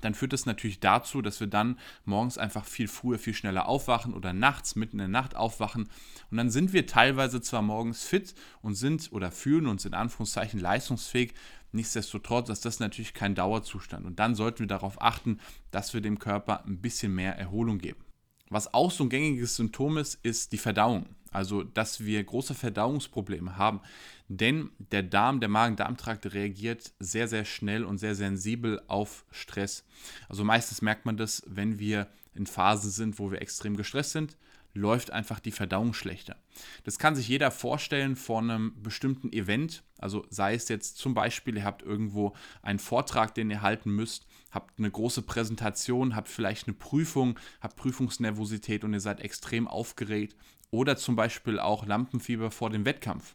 dann 0.00 0.14
führt 0.14 0.32
das 0.32 0.46
natürlich 0.46 0.80
dazu, 0.80 1.22
dass 1.22 1.40
wir 1.40 1.46
dann 1.46 1.78
morgens 2.04 2.38
einfach 2.38 2.64
viel 2.64 2.88
früher, 2.88 3.18
viel 3.18 3.34
schneller 3.34 3.66
aufwachen 3.66 4.14
oder 4.14 4.32
nachts 4.32 4.76
mitten 4.76 4.96
in 4.96 4.98
der 4.98 5.08
Nacht 5.08 5.36
aufwachen. 5.36 5.88
Und 6.30 6.36
dann 6.36 6.50
sind 6.50 6.72
wir 6.72 6.86
teilweise 6.86 7.40
zwar 7.40 7.62
morgens 7.62 8.02
fit 8.04 8.34
und 8.62 8.74
sind 8.74 9.12
oder 9.12 9.30
fühlen 9.30 9.66
uns 9.66 9.84
in 9.84 9.94
Anführungszeichen 9.94 10.60
leistungsfähig, 10.60 11.34
nichtsdestotrotz 11.72 12.48
ist 12.48 12.64
das 12.64 12.80
natürlich 12.80 13.14
kein 13.14 13.34
Dauerzustand. 13.34 14.06
Und 14.06 14.18
dann 14.18 14.34
sollten 14.34 14.60
wir 14.60 14.66
darauf 14.66 15.00
achten, 15.00 15.38
dass 15.70 15.94
wir 15.94 16.00
dem 16.00 16.18
Körper 16.18 16.64
ein 16.64 16.80
bisschen 16.80 17.14
mehr 17.14 17.36
Erholung 17.36 17.78
geben. 17.78 18.04
Was 18.48 18.74
auch 18.74 18.90
so 18.90 19.04
ein 19.04 19.10
gängiges 19.10 19.56
Symptom 19.56 19.96
ist, 19.96 20.14
ist 20.24 20.52
die 20.52 20.58
Verdauung. 20.58 21.06
Also, 21.30 21.62
dass 21.62 22.04
wir 22.04 22.22
große 22.22 22.54
Verdauungsprobleme 22.54 23.56
haben. 23.56 23.80
Denn 24.28 24.70
der 24.92 25.02
Darm, 25.02 25.40
der 25.40 25.48
Magen-Darm-Trakt 25.48 26.32
reagiert 26.34 26.92
sehr, 26.98 27.28
sehr 27.28 27.44
schnell 27.44 27.84
und 27.84 27.98
sehr 27.98 28.14
sensibel 28.14 28.82
auf 28.86 29.24
Stress. 29.30 29.84
Also 30.28 30.44
meistens 30.44 30.82
merkt 30.82 31.06
man 31.06 31.16
das, 31.16 31.42
wenn 31.46 31.78
wir 31.78 32.08
in 32.34 32.46
Phasen 32.46 32.90
sind, 32.90 33.18
wo 33.18 33.30
wir 33.30 33.42
extrem 33.42 33.76
gestresst 33.76 34.12
sind, 34.12 34.36
läuft 34.74 35.10
einfach 35.10 35.40
die 35.40 35.50
Verdauung 35.50 35.94
schlechter. 35.94 36.36
Das 36.84 36.98
kann 36.98 37.16
sich 37.16 37.28
jeder 37.28 37.50
vorstellen 37.50 38.16
vor 38.16 38.40
einem 38.40 38.80
bestimmten 38.82 39.32
Event. 39.32 39.82
Also 39.98 40.26
sei 40.30 40.54
es 40.54 40.68
jetzt 40.68 40.98
zum 40.98 41.14
Beispiel, 41.14 41.56
ihr 41.56 41.64
habt 41.64 41.82
irgendwo 41.82 42.34
einen 42.62 42.78
Vortrag, 42.78 43.34
den 43.34 43.50
ihr 43.50 43.62
halten 43.62 43.90
müsst, 43.90 44.26
habt 44.50 44.78
eine 44.78 44.90
große 44.90 45.22
Präsentation, 45.22 46.14
habt 46.14 46.28
vielleicht 46.28 46.68
eine 46.68 46.74
Prüfung, 46.74 47.38
habt 47.60 47.76
Prüfungsnervosität 47.76 48.84
und 48.84 48.92
ihr 48.92 49.00
seid 49.00 49.20
extrem 49.20 49.66
aufgeregt. 49.66 50.36
Oder 50.70 50.96
zum 50.96 51.16
Beispiel 51.16 51.58
auch 51.58 51.84
Lampenfieber 51.84 52.50
vor 52.50 52.70
dem 52.70 52.84
Wettkampf. 52.84 53.34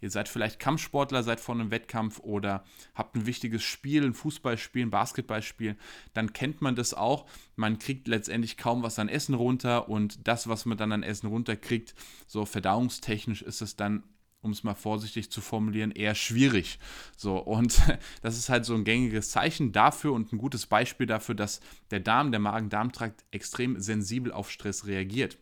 Ihr 0.00 0.10
seid 0.10 0.28
vielleicht 0.28 0.58
Kampfsportler, 0.58 1.22
seid 1.22 1.40
vor 1.40 1.54
einem 1.54 1.70
Wettkampf 1.70 2.20
oder 2.20 2.64
habt 2.94 3.16
ein 3.16 3.26
wichtiges 3.26 3.62
Spiel, 3.62 4.04
ein 4.04 4.12
Fußballspiel, 4.12 4.82
ein 4.82 4.90
Basketballspiel, 4.90 5.76
dann 6.12 6.32
kennt 6.32 6.60
man 6.60 6.76
das 6.76 6.92
auch. 6.92 7.26
Man 7.56 7.78
kriegt 7.78 8.06
letztendlich 8.06 8.58
kaum 8.58 8.82
was 8.82 8.98
an 8.98 9.08
Essen 9.08 9.34
runter 9.34 9.88
und 9.88 10.28
das, 10.28 10.46
was 10.46 10.66
man 10.66 10.76
dann 10.76 10.92
an 10.92 11.02
Essen 11.02 11.28
runterkriegt, 11.28 11.94
so 12.26 12.44
verdauungstechnisch 12.44 13.42
ist 13.42 13.62
es 13.62 13.76
dann 13.76 14.04
um 14.44 14.50
es 14.50 14.62
mal 14.62 14.74
vorsichtig 14.74 15.30
zu 15.30 15.40
formulieren, 15.40 15.90
eher 15.90 16.14
schwierig. 16.14 16.78
So, 17.16 17.38
und 17.38 17.80
das 18.22 18.36
ist 18.36 18.50
halt 18.50 18.66
so 18.66 18.74
ein 18.74 18.84
gängiges 18.84 19.30
Zeichen 19.30 19.72
dafür 19.72 20.12
und 20.12 20.32
ein 20.32 20.38
gutes 20.38 20.66
Beispiel 20.66 21.06
dafür, 21.06 21.34
dass 21.34 21.60
der 21.90 22.00
Darm, 22.00 22.30
der 22.30 22.40
Magen-Darm-Trakt 22.40 23.24
extrem 23.30 23.80
sensibel 23.80 24.32
auf 24.32 24.50
Stress 24.50 24.86
reagiert. 24.86 25.38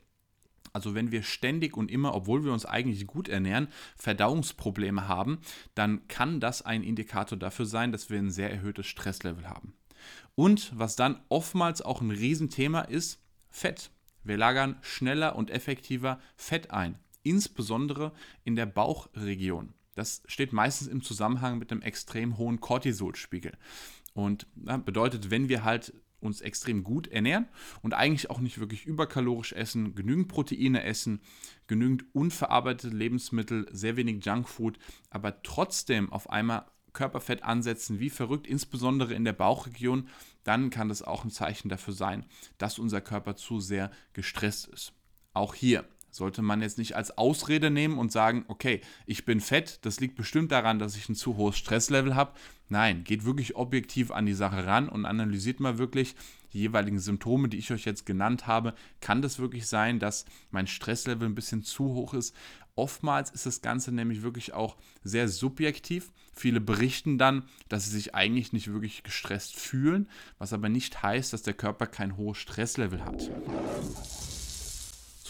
Also 0.72 0.94
wenn 0.94 1.12
wir 1.12 1.22
ständig 1.22 1.76
und 1.76 1.90
immer, 1.90 2.14
obwohl 2.14 2.44
wir 2.44 2.52
uns 2.52 2.64
eigentlich 2.64 3.06
gut 3.06 3.28
ernähren, 3.28 3.68
Verdauungsprobleme 3.96 5.06
haben, 5.06 5.38
dann 5.74 6.08
kann 6.08 6.40
das 6.40 6.62
ein 6.62 6.82
Indikator 6.82 7.38
dafür 7.38 7.66
sein, 7.66 7.92
dass 7.92 8.08
wir 8.10 8.18
ein 8.18 8.30
sehr 8.30 8.50
erhöhtes 8.50 8.86
Stresslevel 8.86 9.48
haben. 9.48 9.74
Und 10.34 10.72
was 10.74 10.96
dann 10.96 11.20
oftmals 11.28 11.82
auch 11.82 12.00
ein 12.00 12.10
Riesenthema 12.10 12.82
ist, 12.82 13.20
Fett. 13.50 13.90
Wir 14.24 14.38
lagern 14.38 14.76
schneller 14.80 15.36
und 15.36 15.50
effektiver 15.50 16.20
Fett 16.36 16.70
ein, 16.70 16.98
insbesondere 17.22 18.12
in 18.44 18.56
der 18.56 18.66
Bauchregion. 18.66 19.74
Das 19.94 20.22
steht 20.26 20.52
meistens 20.52 20.88
im 20.88 21.02
Zusammenhang 21.02 21.58
mit 21.58 21.70
einem 21.70 21.82
extrem 21.82 22.38
hohen 22.38 22.60
Cortisolspiegel. 22.60 23.52
Und 24.14 24.46
bedeutet, 24.54 25.30
wenn 25.30 25.48
wir 25.48 25.64
halt 25.64 25.92
uns 26.22 26.40
extrem 26.40 26.84
gut 26.84 27.08
ernähren 27.08 27.48
und 27.82 27.94
eigentlich 27.94 28.30
auch 28.30 28.40
nicht 28.40 28.58
wirklich 28.58 28.86
überkalorisch 28.86 29.52
essen, 29.52 29.94
genügend 29.94 30.28
Proteine 30.28 30.84
essen, 30.84 31.20
genügend 31.66 32.04
unverarbeitete 32.14 32.94
Lebensmittel, 32.94 33.66
sehr 33.70 33.96
wenig 33.96 34.24
Junkfood, 34.24 34.78
aber 35.10 35.42
trotzdem 35.42 36.12
auf 36.12 36.30
einmal 36.30 36.66
Körperfett 36.92 37.42
ansetzen, 37.42 38.00
wie 38.00 38.10
verrückt, 38.10 38.46
insbesondere 38.46 39.14
in 39.14 39.24
der 39.24 39.32
Bauchregion, 39.32 40.08
dann 40.44 40.70
kann 40.70 40.88
das 40.88 41.02
auch 41.02 41.24
ein 41.24 41.30
Zeichen 41.30 41.68
dafür 41.68 41.94
sein, 41.94 42.26
dass 42.58 42.78
unser 42.78 43.00
Körper 43.00 43.36
zu 43.36 43.60
sehr 43.60 43.90
gestresst 44.12 44.68
ist. 44.68 44.92
Auch 45.32 45.54
hier 45.54 45.86
sollte 46.12 46.42
man 46.42 46.62
jetzt 46.62 46.78
nicht 46.78 46.94
als 46.94 47.16
Ausrede 47.18 47.70
nehmen 47.70 47.98
und 47.98 48.12
sagen, 48.12 48.44
okay, 48.46 48.80
ich 49.06 49.24
bin 49.24 49.40
fett, 49.40 49.80
das 49.82 49.98
liegt 49.98 50.14
bestimmt 50.14 50.52
daran, 50.52 50.78
dass 50.78 50.96
ich 50.96 51.08
ein 51.08 51.16
zu 51.16 51.36
hohes 51.36 51.56
Stresslevel 51.56 52.14
habe. 52.14 52.32
Nein, 52.68 53.02
geht 53.02 53.24
wirklich 53.24 53.56
objektiv 53.56 54.10
an 54.10 54.26
die 54.26 54.34
Sache 54.34 54.66
ran 54.66 54.88
und 54.88 55.06
analysiert 55.06 55.58
mal 55.58 55.78
wirklich 55.78 56.14
die 56.52 56.60
jeweiligen 56.60 56.98
Symptome, 56.98 57.48
die 57.48 57.56
ich 57.56 57.72
euch 57.72 57.84
jetzt 57.84 58.06
genannt 58.06 58.46
habe. 58.46 58.74
Kann 59.00 59.22
das 59.22 59.38
wirklich 59.38 59.66
sein, 59.66 59.98
dass 59.98 60.26
mein 60.50 60.66
Stresslevel 60.66 61.28
ein 61.28 61.34
bisschen 61.34 61.62
zu 61.62 61.84
hoch 61.94 62.14
ist? 62.14 62.34
Oftmals 62.74 63.30
ist 63.30 63.44
das 63.44 63.60
Ganze 63.60 63.92
nämlich 63.92 64.22
wirklich 64.22 64.54
auch 64.54 64.76
sehr 65.02 65.28
subjektiv. 65.28 66.10
Viele 66.32 66.60
berichten 66.60 67.18
dann, 67.18 67.44
dass 67.68 67.84
sie 67.84 67.90
sich 67.90 68.14
eigentlich 68.14 68.52
nicht 68.52 68.72
wirklich 68.72 69.02
gestresst 69.02 69.56
fühlen, 69.56 70.08
was 70.38 70.52
aber 70.52 70.68
nicht 70.68 71.02
heißt, 71.02 71.32
dass 71.32 71.42
der 71.42 71.54
Körper 71.54 71.86
kein 71.86 72.16
hohes 72.16 72.38
Stresslevel 72.38 73.04
hat. 73.04 73.30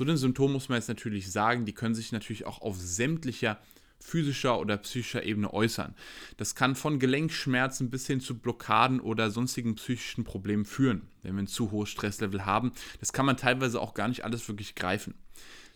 Zu 0.02 0.06
den 0.06 0.16
Symptomen 0.16 0.52
muss 0.52 0.68
man 0.68 0.78
jetzt 0.78 0.88
natürlich 0.88 1.30
sagen, 1.30 1.64
die 1.64 1.74
können 1.74 1.94
sich 1.94 2.10
natürlich 2.10 2.44
auch 2.44 2.60
auf 2.60 2.76
sämtlicher 2.76 3.60
physischer 4.00 4.58
oder 4.58 4.76
psychischer 4.78 5.22
Ebene 5.22 5.54
äußern. 5.54 5.94
Das 6.38 6.56
kann 6.56 6.74
von 6.74 6.98
Gelenkschmerzen 6.98 7.88
bis 7.88 8.08
hin 8.08 8.20
zu 8.20 8.36
Blockaden 8.36 8.98
oder 8.98 9.30
sonstigen 9.30 9.76
psychischen 9.76 10.24
Problemen 10.24 10.64
führen, 10.64 11.02
wenn 11.22 11.36
wir 11.36 11.44
ein 11.44 11.46
zu 11.46 11.70
hohes 11.70 11.88
Stresslevel 11.90 12.44
haben. 12.44 12.72
Das 12.98 13.12
kann 13.12 13.26
man 13.26 13.36
teilweise 13.36 13.80
auch 13.80 13.94
gar 13.94 14.08
nicht 14.08 14.24
alles 14.24 14.48
wirklich 14.48 14.74
greifen. 14.74 15.14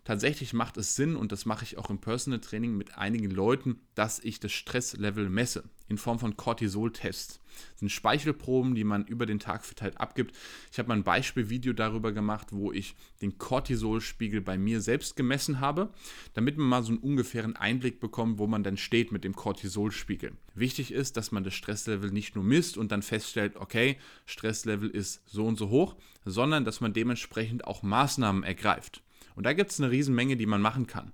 Tatsächlich 0.06 0.52
macht 0.52 0.76
es 0.76 0.94
Sinn, 0.94 1.16
und 1.16 1.32
das 1.32 1.46
mache 1.46 1.64
ich 1.64 1.78
auch 1.78 1.90
im 1.90 1.98
Personal 1.98 2.38
Training 2.38 2.76
mit 2.76 2.96
einigen 2.96 3.28
Leuten, 3.28 3.80
dass 3.96 4.20
ich 4.20 4.38
das 4.38 4.52
Stresslevel 4.52 5.28
messe 5.28 5.64
in 5.88 5.98
Form 5.98 6.20
von 6.20 6.36
Cortisol-Tests. 6.36 7.40
Das 7.72 7.80
sind 7.80 7.90
Speichelproben, 7.90 8.76
die 8.76 8.84
man 8.84 9.04
über 9.06 9.26
den 9.26 9.40
Tag 9.40 9.64
verteilt 9.64 10.00
abgibt. 10.00 10.36
Ich 10.70 10.78
habe 10.78 10.90
mal 10.90 10.94
ein 10.94 11.02
Beispielvideo 11.02 11.72
darüber 11.72 12.12
gemacht, 12.12 12.52
wo 12.52 12.70
ich 12.70 12.94
den 13.20 13.36
Cortisolspiegel 13.36 14.42
bei 14.42 14.56
mir 14.56 14.80
selbst 14.80 15.16
gemessen 15.16 15.58
habe, 15.58 15.92
damit 16.34 16.56
man 16.56 16.68
mal 16.68 16.82
so 16.84 16.90
einen 16.90 16.98
ungefähren 16.98 17.56
Einblick 17.56 17.98
bekommt, 17.98 18.38
wo 18.38 18.46
man 18.46 18.62
dann 18.62 18.76
steht 18.76 19.10
mit 19.10 19.24
dem 19.24 19.34
Cortisolspiegel. 19.34 20.34
Wichtig 20.54 20.92
ist, 20.92 21.16
dass 21.16 21.32
man 21.32 21.42
das 21.42 21.54
Stresslevel 21.54 22.12
nicht 22.12 22.36
nur 22.36 22.44
misst 22.44 22.76
und 22.76 22.92
dann 22.92 23.02
feststellt, 23.02 23.56
okay, 23.56 23.96
Stresslevel 24.24 24.88
ist 24.88 25.28
so 25.28 25.46
und 25.46 25.58
so 25.58 25.68
hoch, 25.68 25.96
sondern 26.24 26.64
dass 26.64 26.80
man 26.80 26.92
dementsprechend 26.92 27.66
auch 27.66 27.82
Maßnahmen 27.82 28.44
ergreift. 28.44 29.02
Und 29.36 29.44
da 29.44 29.52
gibt 29.52 29.70
es 29.70 29.80
eine 29.80 29.92
Riesenmenge, 29.92 30.36
die 30.36 30.46
man 30.46 30.60
machen 30.60 30.88
kann. 30.88 31.12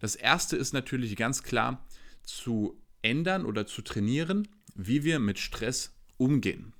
Das 0.00 0.14
erste 0.16 0.56
ist 0.56 0.74
natürlich 0.74 1.16
ganz 1.16 1.42
klar 1.42 1.82
zu 2.24 2.76
ändern 3.00 3.46
oder 3.46 3.66
zu 3.66 3.82
trainieren, 3.82 4.48
wie 4.74 5.04
wir 5.04 5.18
mit 5.18 5.38
Stress 5.38 5.94
umgehen. 6.18 6.74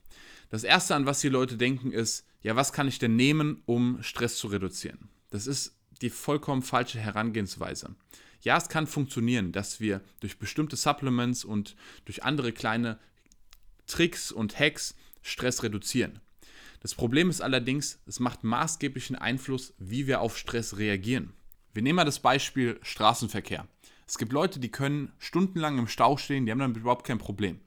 Das 0.50 0.64
erste, 0.64 0.94
an 0.94 1.06
was 1.06 1.20
die 1.20 1.28
Leute 1.28 1.56
denken, 1.56 1.92
ist, 1.92 2.26
ja, 2.42 2.56
was 2.56 2.72
kann 2.72 2.88
ich 2.88 2.98
denn 2.98 3.16
nehmen, 3.16 3.62
um 3.64 4.02
Stress 4.02 4.36
zu 4.36 4.48
reduzieren? 4.48 5.08
Das 5.30 5.46
ist 5.46 5.74
die 6.02 6.10
vollkommen 6.10 6.62
falsche 6.62 6.98
Herangehensweise. 6.98 7.94
Ja, 8.42 8.56
es 8.56 8.68
kann 8.68 8.88
funktionieren, 8.88 9.52
dass 9.52 9.80
wir 9.80 10.00
durch 10.20 10.38
bestimmte 10.38 10.76
Supplements 10.76 11.44
und 11.44 11.76
durch 12.04 12.24
andere 12.24 12.52
kleine 12.52 12.98
Tricks 13.86 14.32
und 14.32 14.58
Hacks 14.58 14.96
Stress 15.22 15.62
reduzieren. 15.62 16.20
Das 16.82 16.96
Problem 16.96 17.30
ist 17.30 17.40
allerdings, 17.40 18.02
es 18.06 18.18
macht 18.18 18.42
maßgeblichen 18.42 19.14
Einfluss, 19.14 19.72
wie 19.78 20.08
wir 20.08 20.20
auf 20.20 20.36
Stress 20.36 20.78
reagieren. 20.78 21.32
Wir 21.72 21.82
nehmen 21.82 21.96
mal 21.96 22.04
das 22.04 22.18
Beispiel 22.18 22.80
Straßenverkehr. 22.82 23.68
Es 24.04 24.18
gibt 24.18 24.32
Leute, 24.32 24.58
die 24.58 24.72
können 24.72 25.12
stundenlang 25.20 25.78
im 25.78 25.86
Stau 25.86 26.16
stehen, 26.16 26.44
die 26.44 26.50
haben 26.50 26.58
damit 26.58 26.78
überhaupt 26.78 27.06
kein 27.06 27.18
Problem. 27.18 27.60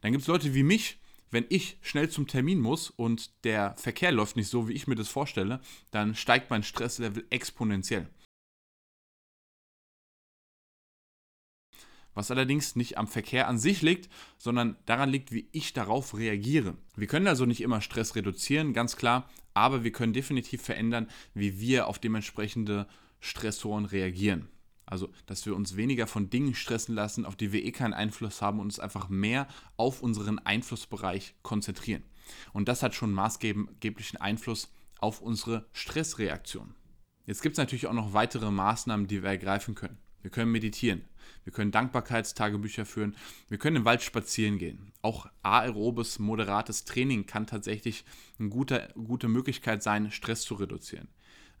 Dann 0.00 0.12
gibt 0.12 0.22
es 0.22 0.28
Leute 0.28 0.54
wie 0.54 0.62
mich, 0.62 0.98
wenn 1.30 1.44
ich 1.50 1.76
schnell 1.82 2.08
zum 2.08 2.26
Termin 2.26 2.60
muss 2.60 2.88
und 2.88 3.44
der 3.44 3.74
Verkehr 3.76 4.10
läuft 4.10 4.36
nicht 4.36 4.48
so, 4.48 4.68
wie 4.68 4.72
ich 4.72 4.86
mir 4.86 4.94
das 4.94 5.08
vorstelle, 5.08 5.60
dann 5.90 6.14
steigt 6.14 6.48
mein 6.48 6.62
Stresslevel 6.62 7.26
exponentiell. 7.28 8.08
Was 12.14 12.30
allerdings 12.30 12.76
nicht 12.76 12.98
am 12.98 13.06
Verkehr 13.06 13.48
an 13.48 13.58
sich 13.58 13.82
liegt, 13.82 14.08
sondern 14.38 14.76
daran 14.86 15.10
liegt, 15.10 15.32
wie 15.32 15.48
ich 15.52 15.72
darauf 15.72 16.16
reagiere. 16.16 16.76
Wir 16.96 17.06
können 17.06 17.26
also 17.26 17.46
nicht 17.46 17.60
immer 17.60 17.80
Stress 17.80 18.14
reduzieren, 18.14 18.72
ganz 18.72 18.96
klar, 18.96 19.28
aber 19.54 19.84
wir 19.84 19.92
können 19.92 20.12
definitiv 20.12 20.62
verändern, 20.62 21.08
wie 21.34 21.60
wir 21.60 21.88
auf 21.88 21.98
dementsprechende 21.98 22.86
Stressoren 23.20 23.84
reagieren. 23.84 24.48
Also, 24.84 25.10
dass 25.26 25.46
wir 25.46 25.56
uns 25.56 25.76
weniger 25.76 26.06
von 26.06 26.28
Dingen 26.28 26.54
stressen 26.54 26.94
lassen, 26.94 27.24
auf 27.24 27.36
die 27.36 27.52
wir 27.52 27.64
eh 27.64 27.72
keinen 27.72 27.94
Einfluss 27.94 28.42
haben 28.42 28.58
und 28.58 28.66
uns 28.66 28.78
einfach 28.78 29.08
mehr 29.08 29.48
auf 29.76 30.02
unseren 30.02 30.38
Einflussbereich 30.38 31.34
konzentrieren. 31.42 32.02
Und 32.52 32.68
das 32.68 32.82
hat 32.82 32.94
schon 32.94 33.12
maßgeblichen 33.12 34.20
Einfluss 34.20 34.70
auf 34.98 35.20
unsere 35.20 35.66
Stressreaktion. 35.72 36.74
Jetzt 37.26 37.42
gibt 37.42 37.54
es 37.54 37.58
natürlich 37.58 37.86
auch 37.86 37.92
noch 37.92 38.12
weitere 38.12 38.50
Maßnahmen, 38.50 39.06
die 39.06 39.22
wir 39.22 39.30
ergreifen 39.30 39.74
können. 39.74 39.98
Wir 40.22 40.30
können 40.30 40.52
meditieren. 40.52 41.02
Wir 41.44 41.52
können 41.52 41.72
Dankbarkeitstagebücher 41.72 42.86
führen. 42.86 43.16
Wir 43.48 43.58
können 43.58 43.76
im 43.76 43.84
Wald 43.84 44.02
spazieren 44.02 44.58
gehen. 44.58 44.92
Auch 45.02 45.26
aerobes, 45.42 46.18
moderates 46.18 46.84
Training 46.84 47.26
kann 47.26 47.46
tatsächlich 47.46 48.04
eine 48.38 48.48
gute, 48.48 48.88
gute 48.94 49.28
Möglichkeit 49.28 49.82
sein, 49.82 50.10
Stress 50.10 50.42
zu 50.42 50.54
reduzieren. 50.54 51.08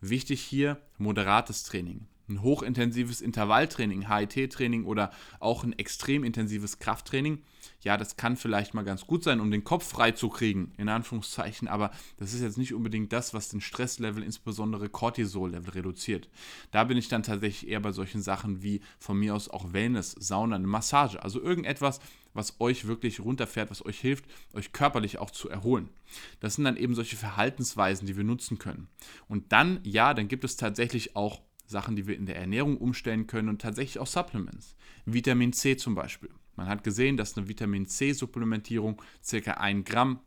Wichtig 0.00 0.40
hier 0.42 0.80
moderates 0.98 1.64
Training 1.64 2.06
ein 2.28 2.42
hochintensives 2.42 3.20
Intervalltraining, 3.20 4.08
HIT-Training 4.08 4.84
oder 4.84 5.10
auch 5.40 5.64
ein 5.64 5.78
extrem 5.78 6.24
intensives 6.24 6.78
Krafttraining, 6.78 7.42
ja, 7.82 7.96
das 7.96 8.16
kann 8.16 8.36
vielleicht 8.36 8.74
mal 8.74 8.82
ganz 8.82 9.06
gut 9.06 9.24
sein, 9.24 9.40
um 9.40 9.50
den 9.50 9.64
Kopf 9.64 9.88
frei 9.88 10.12
zu 10.12 10.28
kriegen, 10.28 10.72
in 10.76 10.88
Anführungszeichen, 10.88 11.68
aber 11.68 11.90
das 12.16 12.32
ist 12.32 12.40
jetzt 12.40 12.58
nicht 12.58 12.74
unbedingt 12.74 13.12
das, 13.12 13.34
was 13.34 13.48
den 13.48 13.60
Stresslevel, 13.60 14.22
insbesondere 14.22 14.88
Cortisol-Level 14.88 15.70
reduziert. 15.70 16.28
Da 16.70 16.84
bin 16.84 16.96
ich 16.96 17.08
dann 17.08 17.22
tatsächlich 17.22 17.68
eher 17.68 17.80
bei 17.80 17.92
solchen 17.92 18.22
Sachen 18.22 18.62
wie 18.62 18.80
von 18.98 19.18
mir 19.18 19.34
aus 19.34 19.48
auch 19.48 19.72
Wellness, 19.72 20.12
Sauna, 20.18 20.56
eine 20.56 20.66
Massage, 20.66 21.22
also 21.22 21.40
irgendetwas, 21.40 22.00
was 22.34 22.60
euch 22.60 22.86
wirklich 22.86 23.20
runterfährt, 23.20 23.70
was 23.70 23.84
euch 23.84 24.00
hilft, 24.00 24.24
euch 24.54 24.72
körperlich 24.72 25.18
auch 25.18 25.30
zu 25.30 25.48
erholen. 25.48 25.88
Das 26.40 26.54
sind 26.54 26.64
dann 26.64 26.76
eben 26.76 26.94
solche 26.94 27.16
Verhaltensweisen, 27.16 28.06
die 28.06 28.16
wir 28.16 28.24
nutzen 28.24 28.58
können. 28.58 28.88
Und 29.28 29.52
dann, 29.52 29.80
ja, 29.82 30.14
dann 30.14 30.28
gibt 30.28 30.44
es 30.44 30.56
tatsächlich 30.56 31.14
auch 31.16 31.42
Sachen, 31.66 31.96
die 31.96 32.06
wir 32.06 32.16
in 32.16 32.26
der 32.26 32.36
Ernährung 32.36 32.76
umstellen 32.76 33.26
können 33.26 33.48
und 33.48 33.62
tatsächlich 33.62 33.98
auch 33.98 34.06
Supplements. 34.06 34.76
Vitamin 35.06 35.52
C 35.52 35.76
zum 35.76 35.94
Beispiel. 35.94 36.30
Man 36.56 36.68
hat 36.68 36.84
gesehen, 36.84 37.16
dass 37.16 37.36
eine 37.36 37.48
Vitamin 37.48 37.86
C-Supplementierung 37.86 39.00
ca. 39.28 39.52
1 39.52 39.88
Gramm 39.88 40.20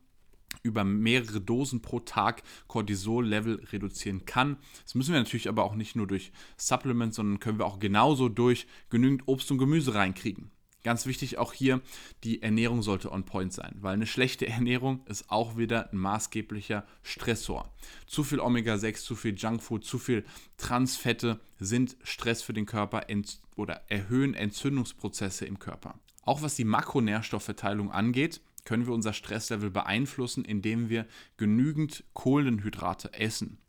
über 0.63 0.83
mehrere 0.83 1.41
Dosen 1.41 1.81
pro 1.81 1.99
Tag 1.99 2.43
Cortisol-Level 2.67 3.65
reduzieren 3.71 4.25
kann. 4.25 4.57
Das 4.83 4.95
müssen 4.95 5.13
wir 5.13 5.19
natürlich 5.19 5.49
aber 5.49 5.63
auch 5.63 5.75
nicht 5.75 5.95
nur 5.95 6.07
durch 6.07 6.31
Supplements, 6.57 7.17
sondern 7.17 7.39
können 7.39 7.59
wir 7.59 7.65
auch 7.65 7.79
genauso 7.79 8.29
durch 8.29 8.67
genügend 8.89 9.27
Obst 9.27 9.51
und 9.51 9.57
Gemüse 9.57 9.93
reinkriegen. 9.93 10.51
Ganz 10.85 11.07
wichtig 11.07 11.39
auch 11.39 11.51
hier, 11.51 11.81
die 12.23 12.43
Ernährung 12.43 12.83
sollte 12.83 13.11
on 13.11 13.25
point 13.25 13.51
sein, 13.51 13.75
weil 13.81 13.95
eine 13.95 14.05
schlechte 14.05 14.45
Ernährung 14.45 15.03
ist 15.07 15.31
auch 15.31 15.57
wieder 15.57 15.91
ein 15.91 15.97
maßgeblicher 15.97 16.85
Stressor. 17.01 17.73
Zu 18.05 18.23
viel 18.23 18.39
Omega-6, 18.39 19.03
zu 19.03 19.15
viel 19.15 19.33
Junkfood, 19.33 19.83
zu 19.83 19.97
viel 19.97 20.23
Transfette 20.57 21.39
sind 21.57 21.97
Stress 22.03 22.43
für 22.43 22.53
den 22.53 22.67
Körper 22.67 23.07
oder 23.55 23.81
erhöhen 23.89 24.35
Entzündungsprozesse 24.35 25.47
im 25.47 25.57
Körper. 25.57 25.95
Auch 26.21 26.43
was 26.43 26.53
die 26.53 26.65
Makronährstoffverteilung 26.65 27.91
angeht, 27.91 28.39
können 28.65 28.85
wir 28.85 28.93
unser 28.93 29.13
Stresslevel 29.13 29.71
beeinflussen, 29.71 30.43
indem 30.43 30.89
wir 30.89 31.05
genügend 31.37 32.03
Kohlenhydrate 32.13 33.13
essen. 33.13 33.59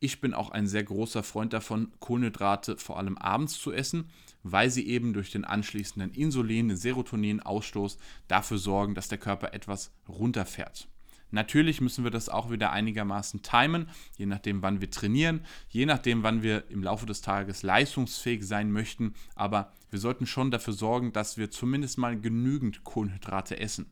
Ich 0.00 0.20
bin 0.20 0.34
auch 0.34 0.50
ein 0.50 0.66
sehr 0.66 0.84
großer 0.84 1.22
Freund 1.22 1.52
davon, 1.52 1.92
Kohlenhydrate 1.98 2.76
vor 2.76 2.98
allem 2.98 3.16
abends 3.18 3.58
zu 3.58 3.72
essen, 3.72 4.10
weil 4.42 4.70
sie 4.70 4.86
eben 4.86 5.12
durch 5.14 5.30
den 5.30 5.44
anschließenden 5.44 6.12
Insulin, 6.12 6.68
den 6.68 6.76
Serotoninausstoß 6.76 7.98
dafür 8.28 8.58
sorgen, 8.58 8.94
dass 8.94 9.08
der 9.08 9.18
Körper 9.18 9.54
etwas 9.54 9.92
runterfährt. 10.08 10.88
Natürlich 11.30 11.80
müssen 11.80 12.04
wir 12.04 12.12
das 12.12 12.28
auch 12.28 12.50
wieder 12.50 12.70
einigermaßen 12.70 13.42
timen, 13.42 13.88
je 14.16 14.26
nachdem, 14.26 14.62
wann 14.62 14.80
wir 14.80 14.90
trainieren, 14.90 15.44
je 15.68 15.84
nachdem, 15.84 16.22
wann 16.22 16.44
wir 16.44 16.70
im 16.70 16.84
Laufe 16.84 17.06
des 17.06 17.22
Tages 17.22 17.64
leistungsfähig 17.64 18.46
sein 18.46 18.70
möchten. 18.70 19.14
Aber 19.34 19.72
wir 19.94 20.00
sollten 20.00 20.26
schon 20.26 20.50
dafür 20.50 20.72
sorgen, 20.72 21.12
dass 21.12 21.38
wir 21.38 21.52
zumindest 21.52 21.98
mal 21.98 22.20
genügend 22.20 22.82
Kohlenhydrate 22.82 23.60
essen. 23.60 23.86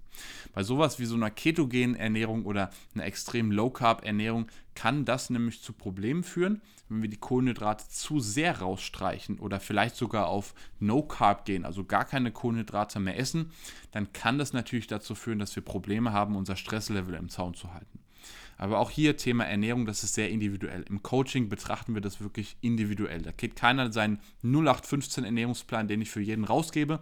Bei 0.52 0.64
sowas 0.64 0.98
wie 0.98 1.04
so 1.04 1.14
einer 1.14 1.30
ketogenen 1.30 1.94
Ernährung 1.94 2.44
oder 2.44 2.70
einer 2.92 3.04
extrem 3.04 3.52
Low-Carb-Ernährung 3.52 4.48
kann 4.74 5.04
das 5.04 5.30
nämlich 5.30 5.62
zu 5.62 5.72
Problemen 5.72 6.24
führen, 6.24 6.60
wenn 6.88 7.02
wir 7.02 7.08
die 7.08 7.18
Kohlenhydrate 7.18 7.88
zu 7.88 8.18
sehr 8.18 8.58
rausstreichen 8.58 9.38
oder 9.38 9.60
vielleicht 9.60 9.94
sogar 9.94 10.26
auf 10.26 10.54
No-Carb 10.80 11.44
gehen, 11.44 11.64
also 11.64 11.84
gar 11.84 12.04
keine 12.04 12.32
Kohlenhydrate 12.32 12.98
mehr 12.98 13.16
essen, 13.16 13.52
dann 13.92 14.12
kann 14.12 14.38
das 14.38 14.52
natürlich 14.52 14.88
dazu 14.88 15.14
führen, 15.14 15.38
dass 15.38 15.54
wir 15.54 15.62
Probleme 15.62 16.12
haben, 16.12 16.34
unser 16.34 16.56
Stresslevel 16.56 17.14
im 17.14 17.28
Zaun 17.28 17.54
zu 17.54 17.72
halten. 17.72 18.01
Aber 18.58 18.78
auch 18.78 18.90
hier 18.90 19.16
Thema 19.16 19.44
Ernährung, 19.44 19.86
das 19.86 20.04
ist 20.04 20.14
sehr 20.14 20.30
individuell. 20.30 20.84
Im 20.88 21.02
Coaching 21.02 21.48
betrachten 21.48 21.94
wir 21.94 22.00
das 22.00 22.20
wirklich 22.20 22.56
individuell. 22.60 23.22
Da 23.22 23.32
geht 23.32 23.56
keiner 23.56 23.92
seinen 23.92 24.20
0815 24.42 25.24
Ernährungsplan, 25.24 25.88
den 25.88 26.00
ich 26.00 26.10
für 26.10 26.20
jeden 26.20 26.44
rausgebe, 26.44 27.00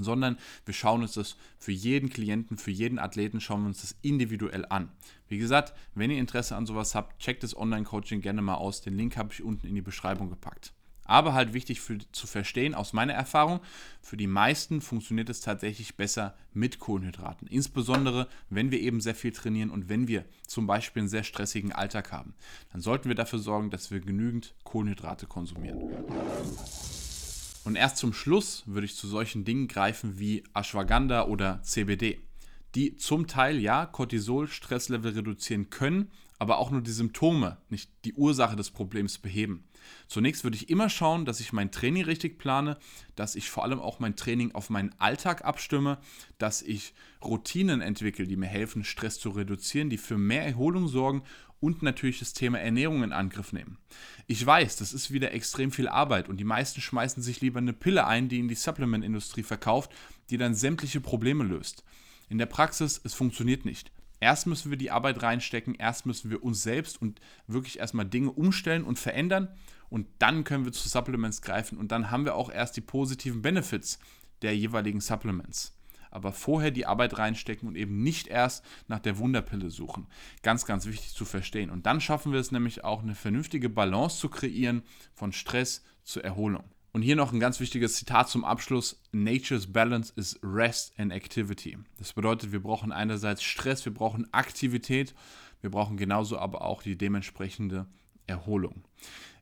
sondern 0.00 0.38
wir 0.64 0.74
schauen 0.74 1.02
uns 1.02 1.14
das 1.14 1.36
für 1.58 1.72
jeden 1.72 2.10
Klienten, 2.10 2.58
für 2.58 2.70
jeden 2.70 2.98
Athleten, 2.98 3.40
schauen 3.40 3.62
wir 3.62 3.68
uns 3.68 3.80
das 3.80 3.96
individuell 4.02 4.66
an. 4.68 4.90
Wie 5.28 5.38
gesagt, 5.38 5.74
wenn 5.94 6.10
ihr 6.10 6.18
Interesse 6.18 6.56
an 6.56 6.66
sowas 6.66 6.94
habt, 6.94 7.20
checkt 7.20 7.42
das 7.42 7.56
Online-Coaching 7.56 8.20
gerne 8.20 8.42
mal 8.42 8.54
aus. 8.54 8.80
Den 8.80 8.96
Link 8.96 9.16
habe 9.16 9.32
ich 9.32 9.42
unten 9.42 9.66
in 9.66 9.74
die 9.74 9.82
Beschreibung 9.82 10.30
gepackt. 10.30 10.72
Aber 11.04 11.34
halt 11.34 11.52
wichtig 11.52 11.80
für, 11.80 11.98
zu 12.12 12.26
verstehen 12.26 12.74
aus 12.74 12.92
meiner 12.92 13.12
Erfahrung, 13.12 13.60
für 14.00 14.16
die 14.16 14.26
meisten 14.26 14.80
funktioniert 14.80 15.28
es 15.28 15.40
tatsächlich 15.40 15.96
besser 15.96 16.34
mit 16.52 16.78
Kohlenhydraten. 16.78 17.46
Insbesondere, 17.48 18.28
wenn 18.48 18.70
wir 18.70 18.80
eben 18.80 19.00
sehr 19.00 19.14
viel 19.14 19.32
trainieren 19.32 19.70
und 19.70 19.88
wenn 19.88 20.08
wir 20.08 20.24
zum 20.46 20.66
Beispiel 20.66 21.02
einen 21.02 21.08
sehr 21.08 21.24
stressigen 21.24 21.72
Alltag 21.72 22.12
haben. 22.12 22.34
Dann 22.72 22.80
sollten 22.80 23.08
wir 23.08 23.16
dafür 23.16 23.38
sorgen, 23.38 23.70
dass 23.70 23.90
wir 23.90 24.00
genügend 24.00 24.54
Kohlenhydrate 24.64 25.26
konsumieren. 25.26 25.82
Und 27.64 27.76
erst 27.76 27.96
zum 27.96 28.12
Schluss 28.12 28.62
würde 28.66 28.84
ich 28.84 28.94
zu 28.94 29.08
solchen 29.08 29.44
Dingen 29.44 29.68
greifen 29.68 30.18
wie 30.18 30.44
Ashwagandha 30.54 31.24
oder 31.24 31.62
CBD, 31.62 32.20
die 32.74 32.96
zum 32.96 33.26
Teil 33.26 33.58
ja 33.58 33.86
Cortisol-Stresslevel 33.86 35.12
reduzieren 35.12 35.70
können, 35.70 36.10
aber 36.38 36.58
auch 36.58 36.70
nur 36.70 36.82
die 36.82 36.92
Symptome, 36.92 37.56
nicht 37.70 37.90
die 38.04 38.12
Ursache 38.14 38.56
des 38.56 38.70
Problems 38.70 39.18
beheben. 39.18 39.64
Zunächst 40.06 40.44
würde 40.44 40.56
ich 40.56 40.70
immer 40.70 40.88
schauen, 40.88 41.24
dass 41.24 41.40
ich 41.40 41.52
mein 41.52 41.70
Training 41.70 42.04
richtig 42.04 42.38
plane, 42.38 42.76
dass 43.16 43.34
ich 43.34 43.50
vor 43.50 43.64
allem 43.64 43.80
auch 43.80 43.98
mein 43.98 44.16
Training 44.16 44.52
auf 44.52 44.70
meinen 44.70 44.94
Alltag 44.98 45.44
abstimme, 45.44 45.98
dass 46.38 46.62
ich 46.62 46.94
Routinen 47.22 47.80
entwickle, 47.80 48.26
die 48.26 48.36
mir 48.36 48.46
helfen, 48.46 48.84
Stress 48.84 49.18
zu 49.18 49.30
reduzieren, 49.30 49.90
die 49.90 49.98
für 49.98 50.18
mehr 50.18 50.46
Erholung 50.46 50.88
sorgen 50.88 51.22
und 51.64 51.82
natürlich 51.82 52.18
das 52.18 52.34
Thema 52.34 52.60
Ernährung 52.60 53.02
in 53.02 53.12
Angriff 53.12 53.52
nehmen. 53.54 53.78
Ich 54.26 54.44
weiß, 54.44 54.76
das 54.76 54.92
ist 54.92 55.10
wieder 55.10 55.32
extrem 55.32 55.72
viel 55.72 55.88
Arbeit 55.88 56.28
und 56.28 56.36
die 56.36 56.44
meisten 56.44 56.82
schmeißen 56.82 57.22
sich 57.22 57.40
lieber 57.40 57.58
eine 57.58 57.72
Pille 57.72 58.06
ein, 58.06 58.28
die 58.28 58.38
in 58.38 58.48
die 58.48 58.54
Supplement-Industrie 58.54 59.42
verkauft, 59.42 59.90
die 60.28 60.36
dann 60.36 60.54
sämtliche 60.54 61.00
Probleme 61.00 61.42
löst. 61.42 61.82
In 62.28 62.36
der 62.38 62.46
Praxis, 62.46 63.00
es 63.02 63.14
funktioniert 63.14 63.64
nicht. 63.64 63.92
Erst 64.20 64.46
müssen 64.46 64.70
wir 64.70 64.78
die 64.78 64.90
Arbeit 64.90 65.22
reinstecken, 65.22 65.74
erst 65.74 66.06
müssen 66.06 66.30
wir 66.30 66.42
uns 66.42 66.62
selbst 66.62 67.00
und 67.00 67.20
wirklich 67.46 67.78
erstmal 67.78 68.06
Dinge 68.06 68.30
umstellen 68.30 68.84
und 68.84 68.98
verändern 68.98 69.48
und 69.94 70.08
dann 70.18 70.42
können 70.42 70.64
wir 70.64 70.72
zu 70.72 70.88
Supplements 70.88 71.40
greifen 71.40 71.78
und 71.78 71.92
dann 71.92 72.10
haben 72.10 72.24
wir 72.24 72.34
auch 72.34 72.50
erst 72.50 72.76
die 72.76 72.80
positiven 72.80 73.42
Benefits 73.42 74.00
der 74.42 74.56
jeweiligen 74.56 75.00
Supplements. 75.00 75.78
Aber 76.10 76.32
vorher 76.32 76.72
die 76.72 76.84
Arbeit 76.84 77.16
reinstecken 77.16 77.68
und 77.68 77.76
eben 77.76 78.02
nicht 78.02 78.26
erst 78.26 78.64
nach 78.88 78.98
der 78.98 79.18
Wunderpille 79.18 79.70
suchen. 79.70 80.08
Ganz, 80.42 80.66
ganz 80.66 80.86
wichtig 80.86 81.14
zu 81.14 81.24
verstehen. 81.24 81.70
Und 81.70 81.86
dann 81.86 82.00
schaffen 82.00 82.32
wir 82.32 82.40
es 82.40 82.50
nämlich 82.50 82.82
auch, 82.82 83.04
eine 83.04 83.14
vernünftige 83.14 83.68
Balance 83.68 84.18
zu 84.18 84.28
kreieren 84.28 84.82
von 85.14 85.32
Stress 85.32 85.84
zur 86.02 86.24
Erholung. 86.24 86.64
Und 86.92 87.02
hier 87.02 87.14
noch 87.14 87.32
ein 87.32 87.38
ganz 87.38 87.60
wichtiges 87.60 87.94
Zitat 87.94 88.28
zum 88.28 88.44
Abschluss. 88.44 89.00
Nature's 89.12 89.72
balance 89.72 90.12
is 90.16 90.40
rest 90.42 90.92
and 90.98 91.12
activity. 91.12 91.78
Das 91.98 92.14
bedeutet, 92.14 92.50
wir 92.50 92.60
brauchen 92.60 92.90
einerseits 92.90 93.44
Stress, 93.44 93.84
wir 93.84 93.94
brauchen 93.94 94.26
Aktivität, 94.32 95.14
wir 95.60 95.70
brauchen 95.70 95.96
genauso 95.96 96.36
aber 96.36 96.62
auch 96.62 96.82
die 96.82 96.98
dementsprechende 96.98 97.86
Erholung. 98.26 98.82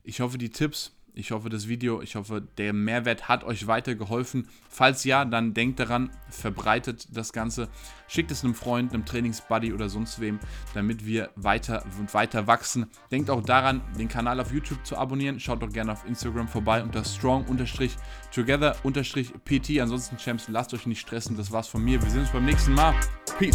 Ich 0.03 0.19
hoffe, 0.19 0.37
die 0.37 0.49
Tipps 0.49 0.91
ich 1.15 1.31
hoffe, 1.31 1.49
das 1.49 1.67
Video, 1.67 2.01
ich 2.01 2.15
hoffe, 2.15 2.41
der 2.57 2.71
Mehrwert 2.73 3.29
hat 3.29 3.43
euch 3.43 3.67
weitergeholfen. 3.67 4.47
Falls 4.67 5.03
ja, 5.03 5.25
dann 5.25 5.53
denkt 5.53 5.79
daran, 5.79 6.09
verbreitet 6.29 7.15
das 7.15 7.31
Ganze, 7.33 7.69
schickt 8.07 8.31
es 8.31 8.43
einem 8.43 8.55
Freund, 8.55 8.91
einem 8.93 9.05
Trainingsbuddy 9.05 9.73
oder 9.73 9.89
sonst 9.89 10.19
wem, 10.19 10.39
damit 10.73 11.05
wir 11.05 11.29
weiter 11.35 11.85
und 11.99 12.15
weiter 12.15 12.47
wachsen. 12.47 12.87
Denkt 13.11 13.29
auch 13.29 13.43
daran, 13.43 13.81
den 13.97 14.07
Kanal 14.07 14.39
auf 14.39 14.51
YouTube 14.51 14.83
zu 14.85 14.97
abonnieren. 14.97 15.39
Schaut 15.39 15.61
doch 15.61 15.71
gerne 15.71 15.91
auf 15.91 16.03
Instagram 16.07 16.47
vorbei 16.47 16.81
unter 16.81 17.05
strong-together-pt. 17.05 19.81
Ansonsten, 19.81 20.17
Champs, 20.17 20.47
lasst 20.47 20.73
euch 20.73 20.87
nicht 20.87 21.01
stressen. 21.01 21.37
Das 21.37 21.51
war's 21.51 21.67
von 21.67 21.83
mir. 21.83 22.01
Wir 22.01 22.09
sehen 22.09 22.21
uns 22.21 22.31
beim 22.31 22.45
nächsten 22.45 22.73
Mal. 22.73 22.95
Peace. 23.37 23.53